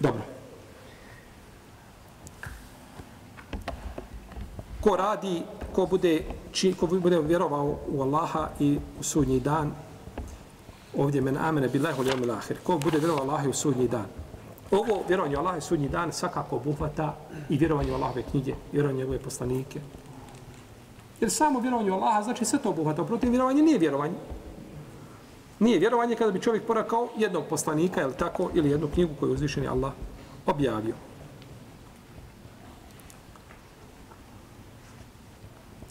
[0.00, 0.36] Dobro.
[4.86, 5.42] ko radi,
[5.74, 9.72] ko bude, či, ko bude vjerovao u Allaha i u sudnji dan,
[10.96, 12.56] ovdje men amene billahi wal yawmil akhir.
[12.62, 14.06] Ko bude vjerovao Allahu u sudnji dan.
[14.70, 17.16] Ovo vjerovanje u sudnji dan svakako obuhvata
[17.48, 19.80] i vjerovanje u Allahove knjige, vjerovanje u njegove poslanike.
[21.20, 23.04] Jer samo vjerovanje u Allaha znači sve to obuhvata.
[23.04, 24.14] Protiv vjerovanje nije vjerovanje.
[25.58, 29.34] Nije vjerovanje kada bi čovjek porakao jednog poslanika, ili tako, ili jednu knjigu koju je
[29.34, 29.92] uzvišeni Allah
[30.46, 30.94] objavio.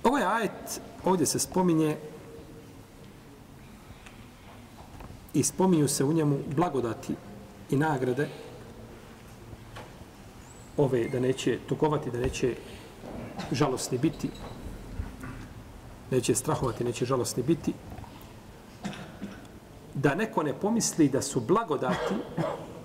[0.04, 1.98] Ovaj ajet ovdje se spominje
[5.36, 7.16] i spominju se u njemu blagodati
[7.70, 8.28] i nagrade
[10.78, 12.56] ove da neće tugovati, da neće
[13.52, 14.30] žalosni biti,
[16.12, 17.74] neće strahovati, neće žalosni biti,
[19.94, 22.16] da neko ne pomisli da su blagodati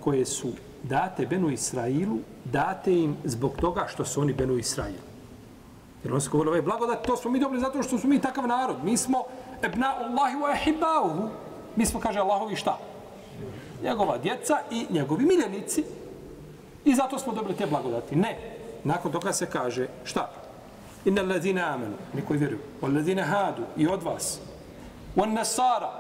[0.01, 5.11] koje su date Benu Israilu, date im zbog toga što su oni Benu Israilu.
[6.05, 8.47] Jer on se govorio, ove blagodati, to smo mi dobili zato što smo mi takav
[8.47, 8.77] narod.
[8.85, 9.23] Mi smo
[9.63, 11.29] ebna Allahi wa ehibahu,
[11.77, 12.79] Mi smo, kaže Allahovi šta?
[13.83, 15.85] Njegova djeca i njegovi miljenici.
[16.85, 18.17] I zato smo dobili te blagodati.
[18.17, 18.39] Ne.
[18.85, 20.31] Nakon toga se kaže, šta?
[21.05, 22.61] Inna ladine amenu, mi koji vjeruju.
[22.83, 24.41] Wal ladine hadu, i od vas.
[25.17, 25.91] on nasara,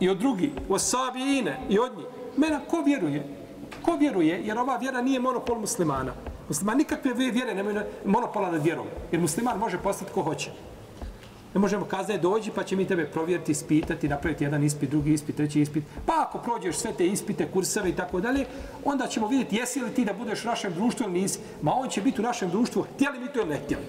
[0.00, 0.52] i od drugi.
[0.68, 2.06] Wal sabijine, i od njih.
[2.36, 3.26] Mena, ko vjeruje?
[3.82, 4.40] Ko vjeruje?
[4.44, 6.12] Jer ova vjera nije monopol muslimana.
[6.48, 8.86] Musliman nikakve vjere nemaju monopola nad vjerom.
[9.12, 10.50] Jer musliman može postati ko hoće.
[11.54, 15.36] Ne možemo kazati dođi pa će mi tebe provjeriti, ispitati, napraviti jedan ispit, drugi ispit,
[15.36, 15.84] treći ispit.
[16.06, 18.46] Pa ako prođeš sve te ispite, kurseve i tako dalje,
[18.84, 21.38] onda ćemo vidjeti jesi li ti da budeš u našem društvu ili nisi.
[21.62, 23.84] Ma on će biti u našem društvu, htjeli mi to ili ne htjeli.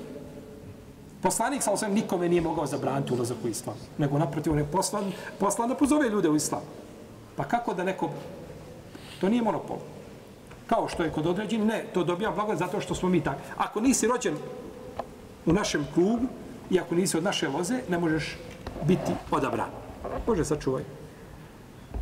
[1.22, 3.76] Poslanik sa osvijem nikome nije mogao zabraniti ulazak u islam.
[3.98, 6.62] Nego naprotiv, on je poslan, poslan da pozove ljude u islam.
[7.36, 8.10] Pa kako da neko...
[9.22, 9.78] To nije monopol
[10.68, 13.38] kao što je kod određenih, ne, to dobija blagodat zato što smo mi tak.
[13.58, 14.38] Ako nisi rođen
[15.46, 16.28] u našem klubu
[16.74, 18.38] i ako nisi od naše loze, ne možeš
[18.88, 19.70] biti odabran.
[20.26, 20.84] Bože, sačuvaj.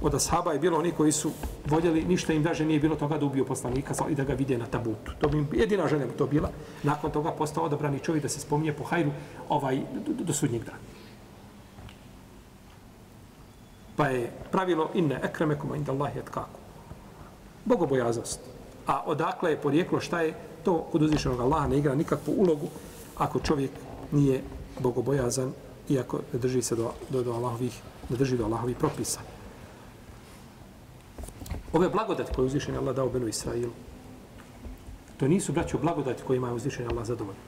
[0.02, 1.32] Od ashaba je bilo oni koji su
[1.68, 4.66] voljeli, ništa im daže nije bilo toga da ubio poslanika i da ga vide na
[4.66, 5.12] tabutu.
[5.20, 6.50] To bi jedina žena bi to bila.
[6.84, 9.12] Nakon toga postao odabrani čovjek da se spominje po hajru
[9.50, 10.78] ovaj, do, do, sudnjeg dana.
[13.96, 16.60] Pa je pravilo inne ekremekuma inda Allahi et kako.
[17.66, 18.40] Bogobojaznost.
[18.88, 22.68] A odakle je porijeklo šta je to kod uzvišenog Allaha ne igra nikakvu ulogu
[23.18, 23.72] ako čovjek
[24.12, 24.42] nije
[24.82, 25.54] bogobojazan
[25.90, 29.20] iako ne drži se do, do, do Allahovih, ne drži do Allahovih propisa.
[31.74, 33.72] Ove blagodati koje je uzvišen Allah dao Benu Israilu,
[35.18, 37.42] to nisu, braćo, blagodati kojima je uzvišen Allah zadovoljno.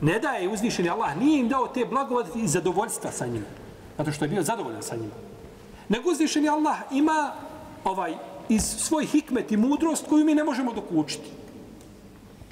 [0.00, 3.46] Ne daje uzvišeni uzvišen Allah, nije im dao te blagodati i zadovoljstva sa njima.
[3.98, 5.14] Zato što je bio zadovoljan sa njima.
[5.88, 7.32] Nego uzvišen Allah ima
[7.84, 8.14] ovaj
[8.48, 11.30] iz svoj hikmet i mudrost koju mi ne možemo dokučiti.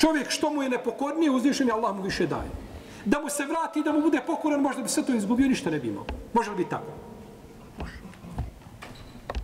[0.03, 2.51] Čovjek što mu je nepokornije, uzvišen je Allah mu više daje.
[3.05, 5.79] Da mu se vrati, da mu bude pokoran, možda bi sve to izgubio, ništa ne
[5.79, 6.05] bi imao.
[6.35, 6.91] Može li biti tako?
[7.79, 7.93] Može.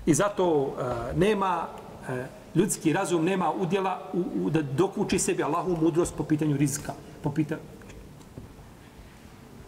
[0.07, 0.73] I zato uh,
[1.16, 1.66] nema,
[2.03, 2.14] uh,
[2.55, 6.92] ljudski razum nema udjela u, u, da dokuči sebi Allahu mudrost po pitanju rizika.
[7.23, 7.61] Po pitanju,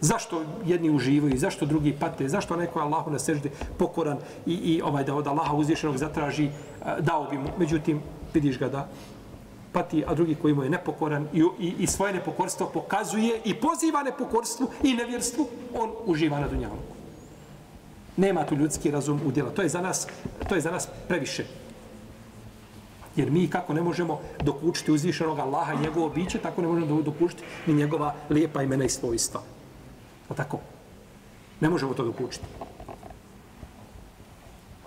[0.01, 5.05] Zašto jedni uživaju, zašto drugi pate, zašto neko Allahu na sežde pokoran i, i ovaj
[5.05, 7.49] da od Allaha uzvišenog zatraži, uh, dao bi mu.
[7.59, 8.01] Međutim,
[8.35, 8.89] vidiš ga da
[9.73, 14.03] pati, a drugi koji mu je nepokoran i, i, i svoje nepokorstvo pokazuje i poziva
[14.03, 16.77] nepokorstvu i nevjerstvu, on uživa na dunjavu.
[18.17, 19.51] Nema tu ljudski razum u djela.
[19.51, 20.07] To je za nas,
[20.49, 21.45] to je za nas previše.
[23.17, 27.43] Jer mi kako ne možemo dokučiti uzvišenog Allaha i njegovo biće, tako ne možemo dokučiti
[27.67, 29.41] ni njegova lijepa imena i svojstva.
[30.29, 30.59] O tako.
[31.61, 32.45] Ne možemo to dokučiti.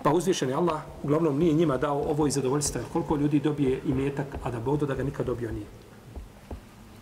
[0.04, 2.80] Pa uzvišen je Allah, uglavnom nije njima dao ovo i zadovoljstvo.
[2.92, 5.66] Koliko ljudi dobije i metak, a da bodo da ga nikad dobio nije.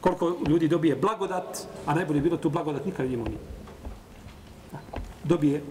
[0.01, 3.41] Koliko ljudi dobije blagodat, a najbolje bilo tu blagodat nikad imao nije.
[5.25, 5.63] Dobije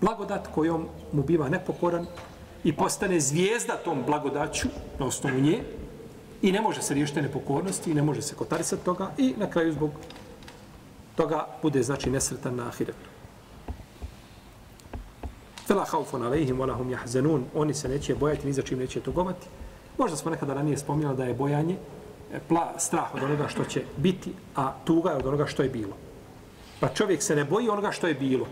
[0.00, 2.06] blagodat kojom mu biva nepokoran
[2.64, 5.62] i postane zvijezda tom blagodaću na osnovu nje
[6.42, 9.72] i ne može se riješiti nepokornosti i ne može se kotarisati toga i na kraju
[9.72, 9.90] zbog
[11.16, 13.09] toga bude znači nesretan na ahiretu.
[15.70, 17.44] Fela haufun alejhim wa lahum yahzanun.
[17.54, 19.46] Oni se neće bojati ni za čim neće tugovati.
[19.98, 21.76] Možda smo nekada ranije spominjali da je bojanje
[22.32, 25.68] e, pla, strah od onoga što će biti, a tuga je od onoga što je
[25.68, 25.94] bilo.
[26.80, 28.46] Pa čovjek se ne boji onoga što je bilo,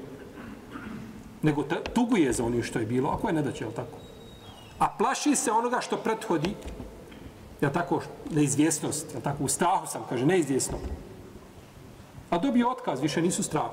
[1.42, 3.98] nego tuguje za onim što je bilo, ako je ne daće, tako?
[4.78, 6.54] A plaši se onoga što prethodi,
[7.60, 10.78] ja tako, neizvjesnost, ja tako, u strahu sam, kaže, neizvjesno.
[12.30, 13.70] A dobio otkaz, više nisu strah.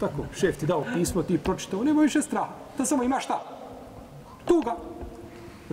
[0.00, 2.52] Tako, šef ti dao pismo, ti pročitao, nema više straha.
[2.78, 3.42] Da samo ima šta?
[4.44, 4.76] Tuga.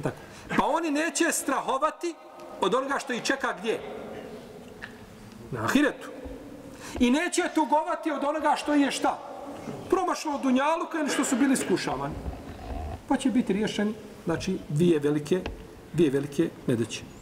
[0.04, 0.16] Tako.
[0.58, 2.16] Pa oni neće strahovati
[2.62, 3.80] od onoga što ih čeka gdje?
[5.52, 6.10] Na ahiretu.
[7.00, 9.20] I neće tugovati od onoga što je šta?
[9.90, 12.14] Promašlo od Dunjaluka ili što su bili skušavani.
[13.08, 13.94] Pa će biti riješeni,
[14.26, 15.42] znači, dvije velike,
[15.94, 17.13] dvije velike nedeće.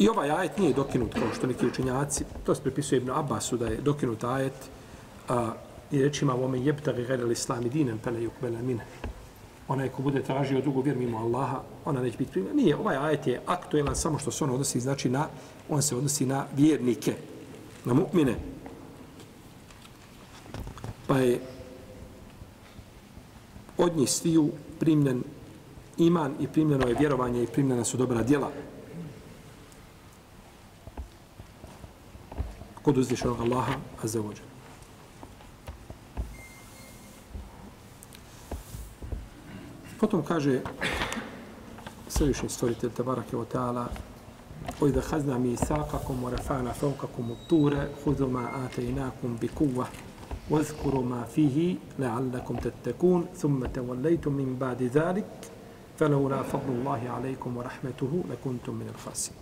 [0.00, 3.66] I ovaj ajet nije dokinut kao što neki učinjaci, to se prepisuje Ibn Abbasu da
[3.66, 4.70] je dokinut ajet
[5.28, 5.52] a,
[5.90, 8.86] i rečima vome jebtagi gajra islami dinem pele yukbele mine.
[9.68, 12.54] Onaj ko bude tražio drugu vjeru mimo Allaha, ona neće biti primjena.
[12.54, 15.26] Nije, ovaj ajet je aktuelan samo što se on odnosi, znači na,
[15.68, 17.14] on se odnosi na vjernike,
[17.84, 18.34] na mu'mine.
[21.06, 21.40] Pa je
[23.78, 25.22] od njih sviju primljen
[25.98, 28.50] iman i primljeno je vjerovanje i primljena su dobra djela.
[32.81, 34.33] kod uzvišenog Allaha Azza wa
[39.99, 40.61] Potom kaže
[42.07, 43.89] središnji stvoritelj Tabarake wa ta'ala
[44.81, 49.87] وإذا خذنا ميثاقكم ورفعنا فوقكم الطور خذوا ما آتيناكم بقوة
[50.49, 55.25] واذكروا ما فيه لعلكم تتقون ثم توليتم من بعد ذلك
[55.97, 59.38] فلولا فضل الله عليكم ورحمته لكنتم من الخاسرين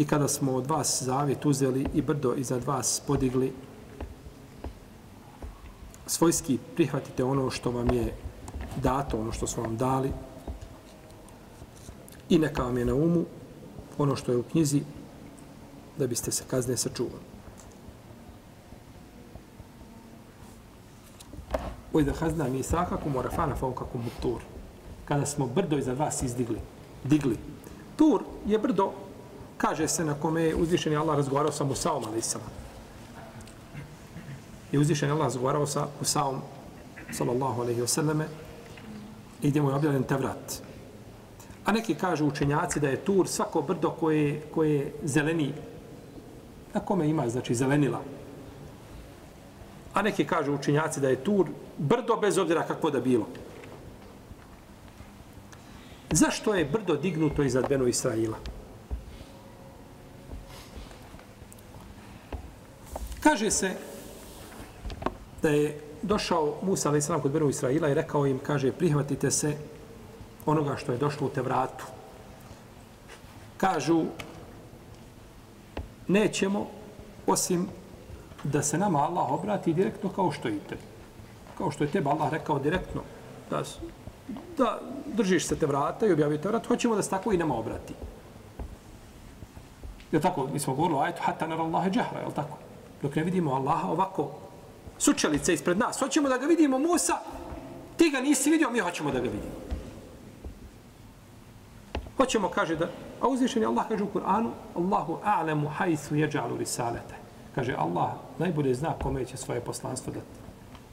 [0.00, 3.52] i kada smo od vas zavjet uzeli i brdo iznad vas podigli,
[6.06, 8.14] svojski prihvatite ono što vam je
[8.82, 10.10] dato, ono što smo vam dali
[12.28, 13.24] i neka vam je na umu
[13.98, 14.80] ono što je u knjizi
[15.98, 17.22] da biste se kazne sačuvali.
[21.92, 24.40] Ujda hazna mi sakakum orafana faukakum tur.
[25.04, 26.58] Kada smo brdo iza vas izdigli,
[27.04, 27.36] digli.
[27.96, 28.92] Tur je brdo
[29.60, 32.40] kaže se na kome je uzvišeni Allah razgovarao sa Musaom, ali sam.
[34.72, 36.40] I uzvišeni Allah razgovarao sa Musaom,
[37.12, 38.24] sallallahu alaihi wasallame,
[39.42, 40.62] i gdje mu je objavljen Tevrat.
[41.64, 45.52] A neki kažu učenjaci da je Tur svako brdo koje, koje je zeleni,
[46.74, 48.00] na kome ima, znači zelenila.
[49.94, 53.26] A neki kažu učenjaci da je Tur brdo bez obzira kako da bilo.
[56.10, 58.38] Zašto je brdo dignuto iznad Benu Israila?
[63.30, 63.70] Kaže se
[65.42, 67.08] da je došao Musa a.s.
[67.22, 69.56] kod Benu Israila i rekao im, kaže, prihvatite se
[70.46, 71.84] onoga što je došlo u Tevratu.
[73.56, 74.04] Kažu,
[76.08, 76.66] nećemo
[77.26, 77.68] osim
[78.44, 80.76] da se nama Allah obrati direktno kao što i te.
[81.58, 83.02] Kao što je tebe Allah rekao direktno
[83.50, 83.62] da,
[84.58, 87.94] da držiš se te vrata i objavi Tevrat, hoćemo da se tako i nama obrati.
[90.12, 90.48] Je tako?
[90.52, 92.69] Mi smo govorili, ajto, hatta nar Allahe džahra, je tako?
[93.02, 94.30] Dok ne vidimo Allaha ovako
[94.98, 95.98] sučelice ispred nas.
[95.98, 97.18] Hoćemo da ga vidimo Musa,
[97.96, 99.52] ti ga nisi vidio, mi hoćemo da ga vidimo.
[102.16, 102.88] Hoćemo, kaže da,
[103.20, 107.14] a uzvišen je Allah kaže u Kur'anu, Allahu a'lamu hajthu jeđalu risalete.
[107.54, 110.40] Kaže Allah najbolje zna kome će svoje poslanstvo dati.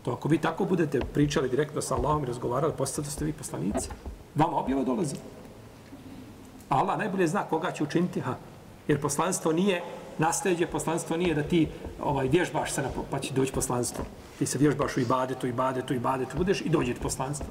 [0.04, 3.89] To ako vi tako budete pričali direktno sa Allahom i razgovarali, postate ste vi poslanici.
[4.36, 5.15] Vama objava dolazi.
[6.70, 8.36] Allah najbolje zna koga će učiniti, ha.
[8.88, 9.84] Jer poslanstvo nije
[10.17, 11.67] nasljeđe poslanstvo nije da ti
[12.03, 14.06] ovaj vježbaš se na, pa će doći poslanstvo.
[14.39, 17.47] Ti se vježbaš u ibadetu, ibadetu, ibadetu, budeš i dođe poslanstvo.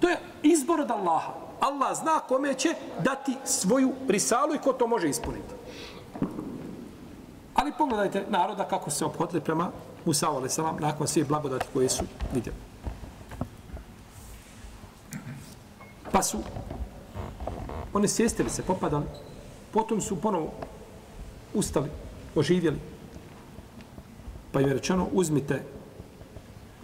[0.00, 1.32] To je izbor od Allaha.
[1.60, 5.54] Allah zna kome će dati svoju risalu i ko to može ispuniti.
[7.54, 9.70] Ali pogledajte naroda kako se obhodili prema
[10.04, 10.58] Musa a.s.
[10.78, 12.04] nakon svih blagodati koje su
[12.34, 12.58] vidjeli.
[16.12, 16.38] Pa su
[17.92, 19.04] oni sjestili se, popadali,
[19.72, 20.52] potom su ponovo
[21.54, 21.90] ustali,
[22.34, 22.78] oživjeli.
[24.52, 25.62] Pa im je rečeno, uzmite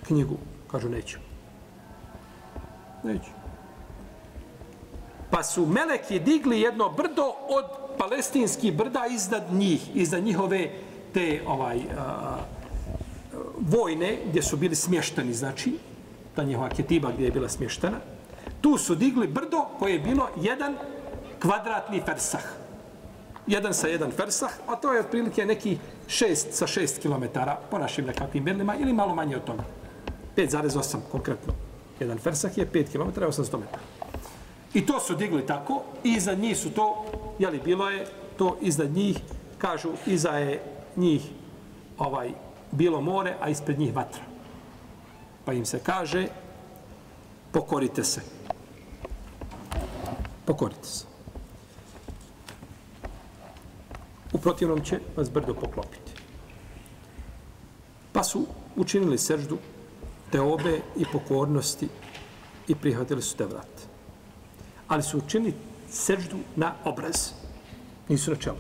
[0.07, 0.37] knjigu.
[0.71, 1.19] Kažu, neću.
[3.05, 3.31] Neću.
[5.31, 7.65] Pa su meleki digli jedno brdo od
[7.99, 10.71] palestinskih brda iznad njih, iznad njihove
[11.15, 12.37] te ovaj a,
[13.61, 15.79] vojne gdje su bili smješteni, znači,
[16.35, 17.99] ta njihova ketiba gdje je bila smještena.
[18.61, 20.77] Tu su digli brdo koje je bilo jedan
[21.41, 22.62] kvadratni fersah
[23.47, 28.07] jedan sa jedan fersah, a to je otprilike neki 6 sa 6 kilometara po našim
[28.07, 29.65] nekakvim merlima ili malo manje od toga.
[30.37, 31.53] 5,8 konkretno.
[32.01, 33.83] Jedan fersah je 5 km 800 metara.
[34.75, 37.05] I to su digli tako i iznad njih su to,
[37.39, 39.19] jeli bilo je to iza njih,
[39.59, 40.63] kažu iza je
[40.97, 41.23] njih
[41.99, 42.31] ovaj
[42.71, 44.23] bilo more, a ispred njih vatra.
[45.45, 46.29] Pa im se kaže
[47.53, 48.21] pokorite se.
[50.45, 51.12] Pokorite se.
[54.33, 56.13] U protivnom će vas brdo poklopiti.
[58.13, 59.59] Pa su učinili seždu
[60.31, 61.89] teobe i pokornosti
[62.69, 63.87] i prihvatili su te vrat.
[64.89, 65.55] Ali su učinili
[65.91, 67.31] seždu na obraz.
[68.09, 68.57] Nisu na čelu.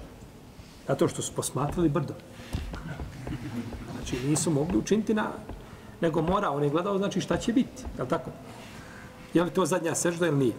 [0.88, 2.14] Zato što su posmatrali brdo.
[3.92, 5.30] Znači nisu mogli učiniti na...
[6.00, 7.82] Nego mora, on je gledao, znači šta će biti.
[7.96, 8.30] Je li tako?
[9.34, 10.54] Je li to zadnja sežda ili nije?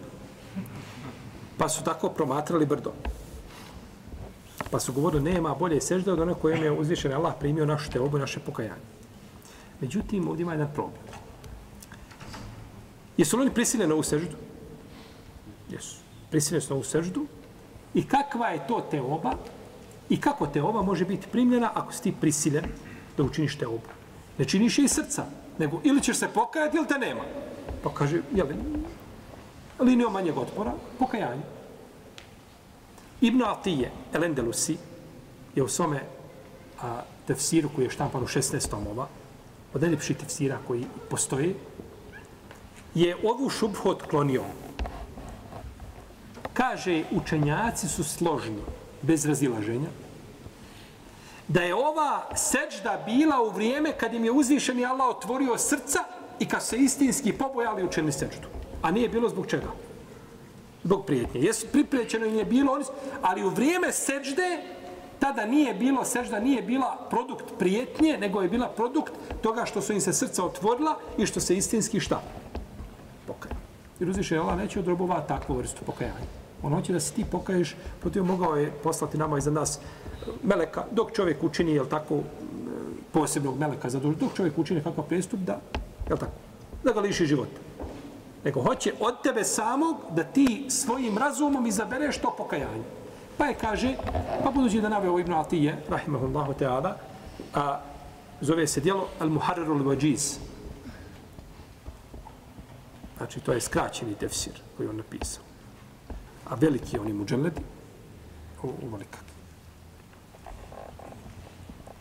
[1.58, 2.92] Pa su tako promatrali brdo.
[4.74, 8.18] Pa su govorili, nema bolje sežde od one kojem je uzvišen Allah primio našu teobu,
[8.18, 8.82] naše pokajanje.
[9.80, 11.02] Međutim, ovdje ima jedan problem.
[13.16, 14.36] Jesu li oni prisiljeni na ovu seždu?
[15.70, 15.96] Jesu.
[16.30, 17.26] Prisiljeni su na ovu seždu.
[17.94, 19.36] I kakva je to teoba?
[20.08, 22.64] I kako teoba može biti primljena ako si ti prisiljen
[23.16, 23.94] da učiniš teobu?
[24.38, 25.26] Ne činiš je iz srca,
[25.58, 27.22] nego ili ćeš se pokajati ili te nema.
[27.82, 28.46] Pa kaže, jel,
[29.78, 31.53] linijom manjeg otpora, pokajanje.
[33.20, 34.76] Ibn Atije, Elendelusi,
[35.54, 36.00] je u svome
[36.82, 39.08] a, tefsiru koji je štampan u 16 tomova,
[39.74, 41.54] od najljepših tefsira koji postoji,
[42.94, 44.42] je ovu šubhu otklonio.
[46.52, 48.62] Kaže, učenjaci su složni,
[49.02, 49.88] bez razilaženja,
[51.48, 55.98] da je ova seđda bila u vrijeme kad im je uzvišeni Allah otvorio srca
[56.38, 58.48] i kad se istinski pobojali učeni seđdu.
[58.82, 59.68] A nije bilo zbog čega?
[60.84, 61.40] Zbog prijetnje.
[61.40, 62.80] Jesu priprećeno im je bilo,
[63.22, 64.62] ali u vrijeme seđde
[65.18, 69.12] tada nije bilo, sežda nije bila produkt prijetnje, nego je bila produkt
[69.42, 72.22] toga što su im se srca otvorila i što se istinski šta?
[73.26, 73.54] Pokaja.
[74.00, 76.28] Jer uzviše, Allah neće odrobovati takvu vrstu pokajanja.
[76.62, 80.84] On hoće da se ti pokaješ, protiv mogao je poslati nama iza nas eh, meleka,
[80.90, 82.20] dok čovjek učini, jel tako, eh,
[83.12, 85.60] posebnog meleka za dušu, dok čovjek učini kakav prestup, da,
[86.08, 86.32] jel tako,
[86.84, 87.63] da ga liši života.
[88.44, 92.84] Nego hoće od tebe samog da ti svojim razumom izabereš to pokajanje.
[93.38, 93.94] Pa je kaže,
[94.44, 96.92] pa budući da naveo Ibn Atije, rahimahullahu ta'ala,
[97.54, 97.80] a
[98.40, 100.38] zove se dijelo Al-Muharrarul Vajiz.
[103.16, 105.42] Znači, to je skraćeni tefsir koji on napisao.
[106.50, 107.60] A veliki oni muđeledi,
[108.62, 108.98] u.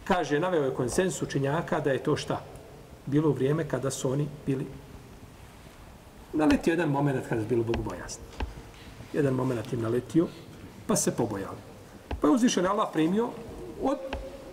[0.04, 2.42] Kaže, naveo je konsensu učenjaka da je to šta?
[3.06, 4.68] Bilo vrijeme kada su oni bili
[6.34, 8.24] naletio jedan moment kada je bilo Bog bojasno.
[9.14, 10.28] Jedan moment im naletio,
[10.88, 11.58] pa se pobojali.
[12.22, 13.30] Pa je uzvišen Allah primio,
[13.82, 13.98] od,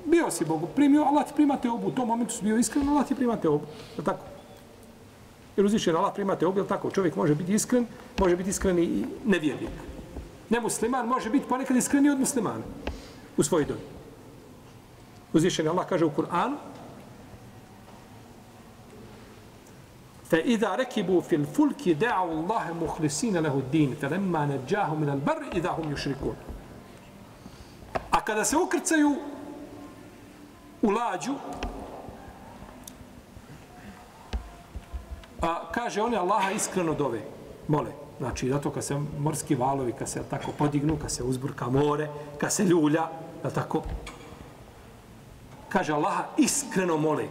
[0.04, 3.06] bio si Bogu primio, Allah ti primate obu, u tom momentu si bio iskren, Allah
[3.06, 3.66] ti primate obu.
[3.98, 4.24] Je tako?
[5.56, 6.90] Jer uzvišen Allah primate obu, je tako?
[6.90, 7.86] Čovjek može biti iskren,
[8.18, 9.70] može biti iskren i nevjernik.
[10.48, 12.64] Nemusliman može biti ponekad iskreni od muslimana
[13.36, 13.80] u svojoj dobi.
[15.32, 16.56] Uzvišen Allah kaže u Kur'anu,
[20.29, 25.93] فإذا ركبوا في الفلك دعوا الله مخلصين له الدين فلما نجاهم من البر إذا هم
[25.93, 26.35] يشركون
[28.11, 29.15] A kada se ukrcaju
[30.81, 31.33] u lađu,
[35.41, 37.21] a, kaže oni Allaha iskreno dove,
[37.67, 37.91] mole.
[38.17, 42.07] Znači, zato kad se morski valovi, kad se tako podignu, kad se uzburka more,
[42.37, 43.07] kad se ljulja,
[43.43, 43.81] da tako,
[45.69, 47.27] kaže Allaha iskreno mole,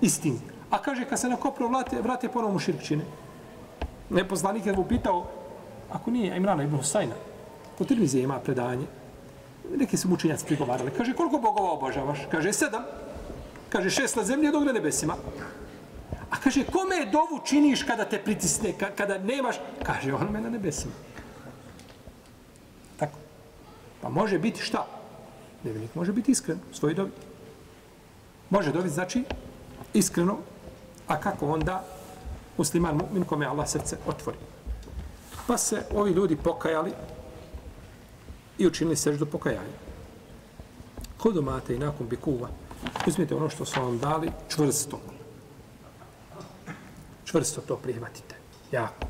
[0.00, 0.40] istin,
[0.71, 3.03] A kaže, kad se na kopno vrate, vrate ponovo u širkčine.
[4.09, 5.25] Nepoznanik je upitao,
[5.91, 7.15] ako nije Imrana ibn Husajna,
[7.79, 8.85] u Tirmizije ima predanje,
[9.75, 12.19] neki su mučenjaci prigovarali, kaže, koliko bogova obožavaš?
[12.31, 12.83] Kaže, sedam.
[13.69, 15.15] Kaže, šest na zemlji, dok na nebesima.
[16.31, 19.55] A kaže, kome dovu činiš kada te pritisne, kada nemaš?
[19.83, 20.93] Kaže, on me na nebesima.
[22.97, 23.17] Tako.
[24.01, 24.87] Pa može biti šta?
[25.63, 27.11] Nevenik može biti iskren u svojoj dobi.
[28.49, 29.23] Može dobiti, znači,
[29.93, 30.37] iskreno
[31.07, 31.83] A kako onda
[32.57, 34.37] musliman mu'min kome Allah srce otvori?
[35.47, 36.91] Pa se ovi ljudi pokajali
[38.57, 39.77] i učinili seždu pokajanja.
[41.17, 42.49] Kod umate i nakon bikuva,
[43.07, 44.99] uzmite ono što su vam dali čvrsto.
[47.25, 48.35] Čvrsto to prihvatite.
[48.71, 49.07] Jako.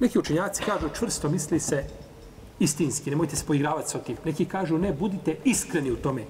[0.00, 1.84] Neki učinjaci kažu čvrsto misli se
[2.58, 4.16] istinski, nemojte se poigravati sa tim.
[4.24, 6.24] Neki kažu ne, budite iskreni u tome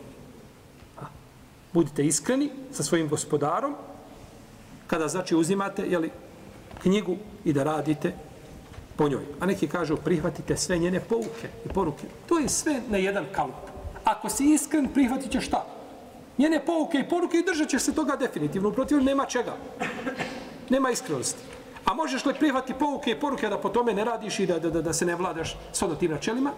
[1.72, 3.74] budite iskreni sa svojim gospodarom
[4.86, 6.10] kada znači uzimate jeli,
[6.82, 8.14] knjigu i da radite
[8.96, 9.24] po njoj.
[9.40, 12.06] A neki kažu prihvatite sve njene pouke i poruke.
[12.26, 13.68] To je sve na jedan kalup.
[14.04, 15.66] Ako si iskren, prihvatit će šta?
[16.38, 18.70] Njene pouke i poruke i držat će se toga definitivno.
[18.70, 19.56] Protiv nema čega.
[20.70, 21.42] Nema iskrenosti.
[21.84, 24.70] A možeš li prihvati pouke i poruke da po tome ne radiš i da, da,
[24.70, 26.52] da, da se ne vladaš s tim načelima?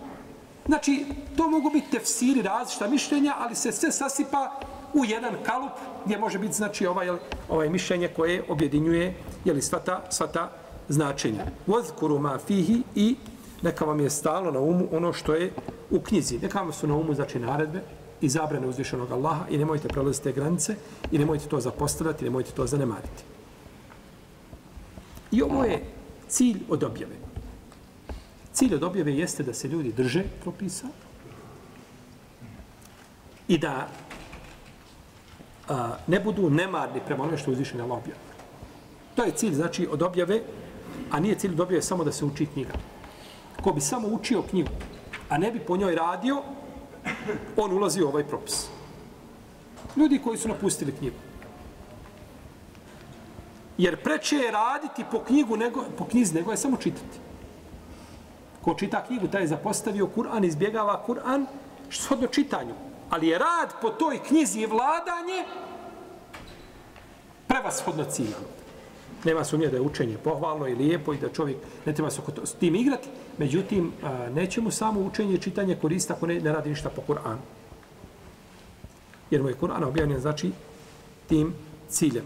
[0.66, 1.06] Znači,
[1.36, 4.60] to mogu biti tefsiri različita mišljenja, ali se sve sasipa
[4.94, 5.72] u jedan kalup
[6.04, 7.08] gdje može biti znači ovaj
[7.48, 9.14] ovaj mišljenje koje objedinjuje
[9.44, 10.50] je li svata svata
[10.88, 11.44] značenja.
[11.66, 13.16] Vozkuru ma fihi i
[13.62, 15.52] neka vam je stalo na umu ono što je
[15.90, 16.38] u knjizi.
[16.38, 17.80] Neka vam su na umu znači naredbe,
[18.20, 20.76] i zabrane uzvišenog Allaha i nemojte prelaziti te granice
[21.10, 23.22] i nemojte to zapostavljati, nemojte to zanemariti.
[25.32, 25.84] I ovo je
[26.28, 27.16] cilj od objave.
[28.52, 30.86] Cilj od objave jeste da se ljudi drže propisa
[33.48, 33.88] i da
[35.70, 38.30] a, ne budu nemarni prema onome što uzvišen Allah objavio.
[39.14, 40.40] To je cilj, znači, od objave,
[41.10, 42.72] a nije cilj od objave samo da se uči knjiga.
[43.62, 44.70] Ko bi samo učio knjigu,
[45.28, 46.42] a ne bi po njoj radio,
[47.56, 48.66] on ulazi u ovaj propis.
[49.96, 51.16] Ljudi koji su napustili knjigu.
[53.78, 57.18] Jer preče je raditi po knjigu nego, po knjizi nego je samo čitati.
[58.62, 61.46] Ko čita knjigu, taj je zapostavio Kur'an, izbjegava Kur'an,
[61.88, 62.74] što shodno čitanju.
[63.10, 65.44] Ali je rad po toj knjizi i vladanje
[67.48, 68.46] prevashodno ciljano.
[69.24, 71.56] Nema sumnje da je učenje pohvalno i lijepo i da čovjek
[71.86, 73.08] ne treba se s tim igrati.
[73.38, 73.92] Međutim,
[74.34, 77.42] neće mu samo učenje i čitanje koristiti ako ne, ne radi ništa po Kur'anu.
[79.30, 80.52] Jer mu je Kur'an objavljen znači
[81.28, 81.54] tim
[81.88, 82.24] ciljem.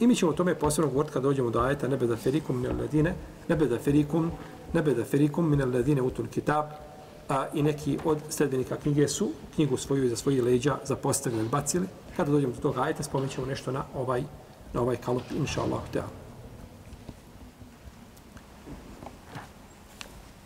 [0.00, 2.80] I mi ćemo o tome posebno govoriti kad dođemo do ajeta nebe da ferikum min
[2.80, 3.14] ledine,
[3.48, 4.30] nebe da ferikum,
[4.72, 6.64] nebe da ferikum min ledine utul kitab,
[7.28, 11.86] a i neki od sredbenika knjige su knjigu svoju i za svoji leđa zapostavili bacili.
[12.16, 14.24] Kada dođemo do toga ajeta, spomenut nešto na ovaj,
[14.72, 15.80] na ovaj kalup, inša Allah.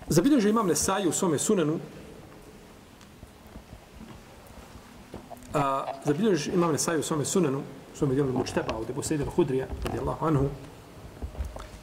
[0.08, 1.78] Zabilježio imam Nesai u svome sunenu,
[5.54, 7.58] a, zabilježio imam Nesai u svome sunenu,
[7.94, 10.48] u svome djelu Mučteba, ovdje po sredinu Hudrija, radi Allahu anhu,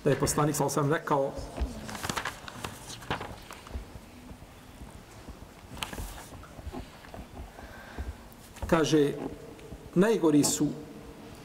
[0.03, 1.31] da je poslanik, sal sam rekao,
[8.67, 9.13] kaže,
[9.95, 10.67] najgori su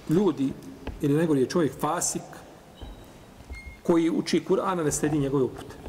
[0.09, 0.53] ljudi,
[1.01, 2.23] ili najgori je čovjek fasik,
[3.83, 5.81] koji uči Kur'ana ne sledi njegove upute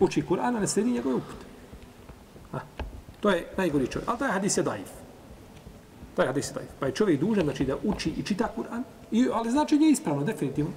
[0.00, 1.44] uči Kur'an, a ne sledi njegove upute.
[2.52, 2.58] A,
[3.20, 4.08] to je najgori čovjek.
[4.08, 4.90] Ali taj hadis je daif.
[6.16, 6.68] Taj hadis je daif.
[6.80, 10.24] Pa je čovjek dužan znači, da uči i čita Kur'an, i, ali znači nije ispravno,
[10.24, 10.70] definitivno.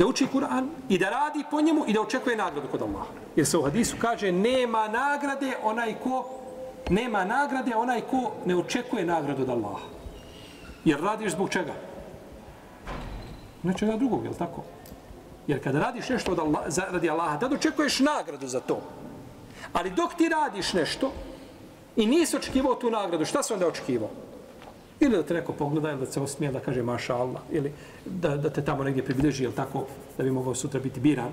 [0.00, 3.12] Da uči Kur'an i da radi po njemu i da očekuje nagradu kod Allaha.
[3.36, 6.24] Jer se u hadisu kaže nema nagrade onaj ko
[6.90, 9.84] nema nagrade onaj ko ne očekuje nagradu od Allaha.
[10.84, 11.74] Jer radiš zbog čega?
[13.62, 14.64] Nečega drugog, je li tako?
[15.46, 18.80] Jer kada radiš nešto od Allah, za, radi Allaha, tada očekuješ nagradu za to.
[19.72, 21.12] Ali dok ti radiš nešto
[21.96, 24.10] i nisi očekivao tu nagradu, šta se onda očekivao?
[25.00, 27.72] Ili da te neko pogleda, ili da se osmije da kaže maša Allah, ili
[28.06, 29.86] da, da te tamo negdje približi, ili tako,
[30.16, 31.30] da bi mogao sutra biti biran,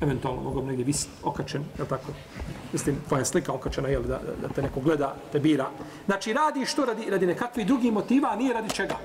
[0.00, 2.12] eventualno mogao bi negdje visi okačen, ili tako,
[2.72, 5.66] mislim, tvoja slika okačena, jel, da, da te neko gleda, te bira.
[6.06, 8.96] Znači, radi što radi, radi nekakvi drugi motiva, a nije radi čega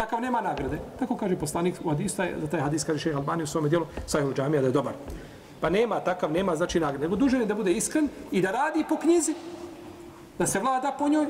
[0.00, 0.78] takav nema nagrade.
[0.98, 4.34] Tako kaže poslanik u hadisa, za taj hadis kaže šeha Albani u svome dijelu, sahih
[4.34, 4.94] džamija da je dobar.
[5.60, 7.04] Pa nema takav, nema znači nagrade.
[7.04, 9.34] Nego dužan je da bude iskren i da radi po knjizi,
[10.38, 11.26] da se vlada po njoj.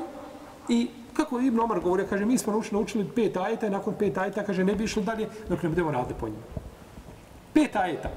[0.69, 4.17] I kako Ibn Omar govori, kaže, mi smo naučili, naučili pet ajeta i nakon pet
[4.17, 6.43] ajeta, kaže, ne bi išli dalje dok ne budemo radili po njima.
[7.53, 8.09] Pet ajeta.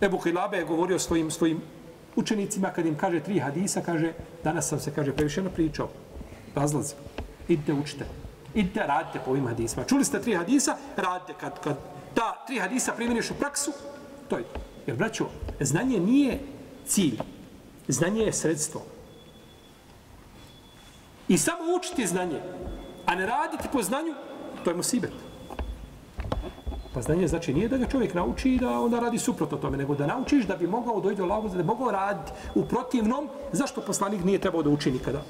[0.00, 1.60] Ebu Hilabe je govorio svojim, svojim
[2.16, 4.12] učenicima, kad im kaže tri hadisa, kaže,
[4.44, 5.88] danas sam se, kaže, previše pričao
[6.54, 6.94] razlazi.
[7.48, 8.04] Idite učite.
[8.54, 9.84] Idite, radite po ovim hadisima.
[9.84, 11.34] Čuli ste tri hadisa, radite.
[11.40, 11.76] Kad, kad
[12.14, 13.72] ta tri hadisa primjeniš u praksu,
[14.28, 14.44] to je.
[14.86, 15.28] Jer, braćo,
[15.60, 16.40] znanje nije
[16.86, 17.18] cilj.
[17.88, 18.82] Znanje je sredstvo.
[21.28, 22.40] I samo učiti znanje,
[23.06, 24.14] a ne raditi po znanju,
[24.64, 25.12] to je musibet.
[26.94, 29.94] Pa znanje znači nije da ga čovjek nauči i da onda radi suprotno tome, nego
[29.94, 33.80] da naučiš da bi mogao dojti do lagu, da bi mogao raditi u protivnom, zašto
[33.80, 35.22] poslanik nije trebao da uči nikada?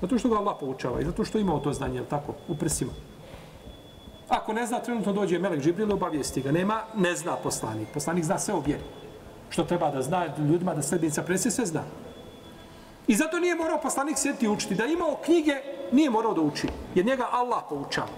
[0.00, 2.92] Zato što ga Allah poučava i zato što imao to znanje, je tako, u prsima.
[4.28, 6.52] Ako ne zna, trenutno dođe Melek Džibril, obavijesti ga.
[6.52, 7.88] Nema, ne zna poslanik.
[7.94, 8.82] Poslanik zna sve o vjeri.
[9.50, 11.82] Što treba da zna ljudima, da sredbenica presi sve zna.
[13.12, 14.74] I zato nije morao poslanik sjeti učiti.
[14.74, 15.54] Da imao knjige,
[15.92, 16.68] nije morao da uči.
[16.94, 18.08] Jer njega Allah poučava.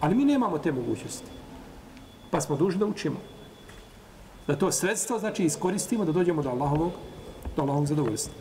[0.00, 1.26] Ali mi nemamo te mogućnosti.
[2.30, 3.16] Pa smo dužni da učimo.
[4.46, 6.92] Da to sredstvo, znači, iskoristimo da dođemo do Allahovog,
[7.56, 8.32] do Allahovog zadovoljstva.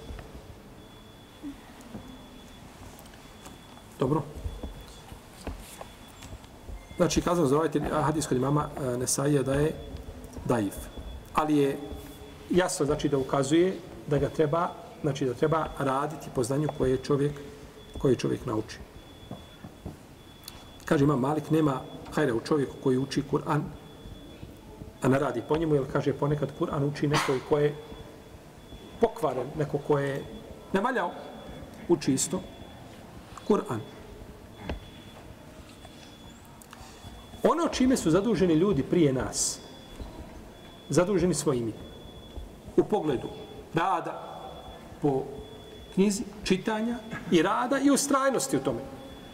[3.99, 4.23] Dobro.
[6.97, 7.69] Znači, kazano za ovaj
[8.03, 9.75] hadis kod imama eh, Nesaija da je
[10.45, 10.75] daif.
[11.33, 11.77] Ali je
[12.53, 13.73] jasno, znači, da ukazuje
[14.07, 14.69] da ga treba,
[15.01, 17.31] znači, da treba raditi po znanju koje čovjek,
[17.97, 18.77] koje čovjek nauči.
[20.85, 21.81] Kaže imam Malik, nema
[22.15, 23.61] hajra u čovjeku koji uči Kur'an,
[25.01, 27.75] a ne radi po njemu, jer kaže ponekad Kur'an uči neko ko je
[29.01, 30.23] pokvaren, neko ko je
[30.73, 31.11] nevaljao,
[31.87, 32.41] uči isto
[33.47, 33.79] Kur'an.
[37.43, 39.59] Ono čime su zaduženi ljudi prije nas,
[40.89, 41.73] zaduženi svojimi
[42.77, 43.27] u pogledu
[43.73, 44.41] rada
[45.01, 45.23] po
[45.93, 46.97] knjizi, čitanja
[47.31, 48.79] i rada i ustrajnosti u tome.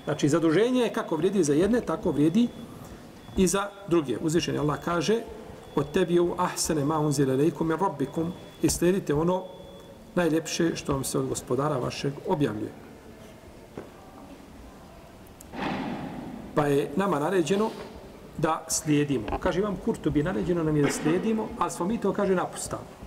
[0.04, 2.48] Znači, zaduženje je kako vrijedi za jedne, tako vrijedi
[3.38, 4.18] i za druge.
[4.22, 5.22] Uzvišen Allah kaže
[5.76, 9.44] od tebi u ahsene ma unzile lejkum i robbikum i slijedite ono
[10.16, 12.72] najljepše što vam se od gospodara vašeg objavljuje.
[16.56, 17.70] Pa je nama naređeno
[18.38, 19.28] da slijedimo.
[19.40, 22.99] Kaže, imam Kurtubi, naređeno nam je da slijedimo, ali smo mi to, kaže, napustali.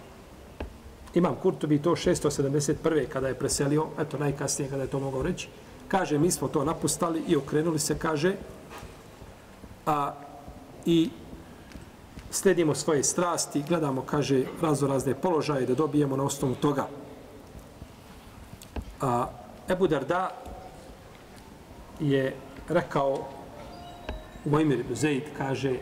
[1.14, 3.06] Imam Kurtobi to 671.
[3.08, 5.48] kada je preselio, eto, najkasnije kada je to mogao reći,
[5.88, 8.34] kaže, mi smo to napustali i okrenuli se, kaže,
[9.86, 10.14] a,
[10.86, 11.10] i
[12.30, 16.88] sledimo svoje strasti, gledamo, kaže, razno razne položaje da dobijemo na osnovu toga.
[19.00, 19.26] A,
[19.68, 20.30] Ebu Darda
[22.00, 22.36] je
[22.68, 23.28] rekao
[24.44, 25.76] Mojmir ibn Zaid kaže,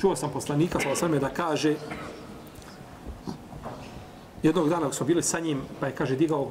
[0.00, 1.74] čuo sam poslanika, sa osvrme da kaže,
[4.44, 6.50] jednog dana smo bili sa njim, pa je, kaže, digao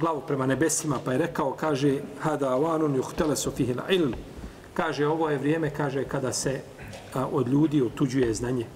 [0.00, 4.14] glavu prema nebesima, pa je rekao, kaže, hada vanun juhtele sofihil ilm,
[4.74, 6.60] kaže, ovo je vrijeme, kaže, kada se
[7.14, 8.66] a, od ljudi otuđuje znanje.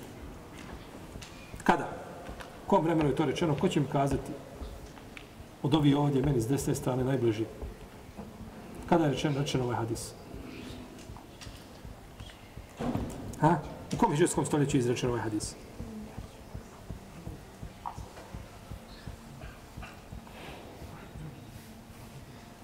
[1.64, 1.88] Kada?
[2.66, 3.56] Kom vremenu je to rečeno?
[3.56, 4.32] Ko će mi kazati?
[5.62, 7.44] Od ovih ovdje, meni s desne strane, najbliži.
[8.88, 10.12] Kada je rečeno, rečeno ovaj hadis?
[13.40, 13.56] Ha?
[13.92, 15.54] U kom hiđarskom stoljeću je izrečen ovaj hadis?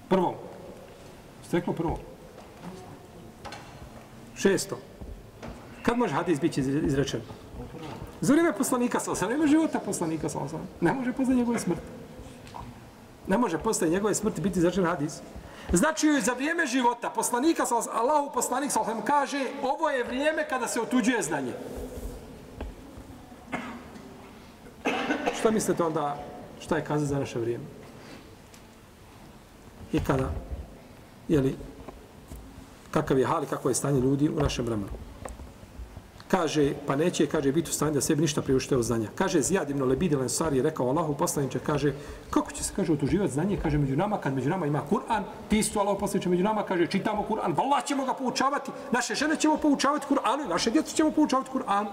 [0.09, 0.35] Prvo
[1.55, 1.99] reklo prvo?
[4.35, 4.77] Šesto.
[5.83, 7.21] Kad može hadis biti izrečen?
[8.21, 9.29] Za vrijeme poslanika sa osam.
[9.29, 10.67] Nema života poslanika sa osam.
[10.81, 11.81] Ne može posle njegove smrti.
[13.27, 15.21] Ne može posle njegove smrti biti izrečen hadis.
[15.73, 21.21] Znači za vrijeme života poslanika Allahu poslanik sallallahu kaže ovo je vrijeme kada se otuđuje
[21.21, 21.53] znanje.
[25.39, 26.23] Šta mislite onda
[26.59, 27.63] šta je kazao za naše vrijeme?
[29.93, 30.31] I kada
[31.27, 31.55] jeli,
[32.91, 35.05] kakav je hal i kako je stanje ljudi u našem vremenu?
[36.27, 39.09] kaže, pa neće, kaže, biti u stanju da sebi ništa priušte od znanja.
[39.15, 40.19] Kaže, Zijad ibn Lebid il
[40.51, 41.93] je rekao Allahu poslaniče, kaže,
[42.29, 45.59] kako će se, kaže, otuživati znanje, kaže, među nama, kad među nama ima Kur'an, ti
[45.59, 49.57] isto Allahu poslaniče među nama, kaže, čitamo Kur'an, vallah ćemo ga poučavati, naše žene ćemo
[49.57, 51.87] poučavati Kur'anu, naše djecu ćemo poučavati Kur'an.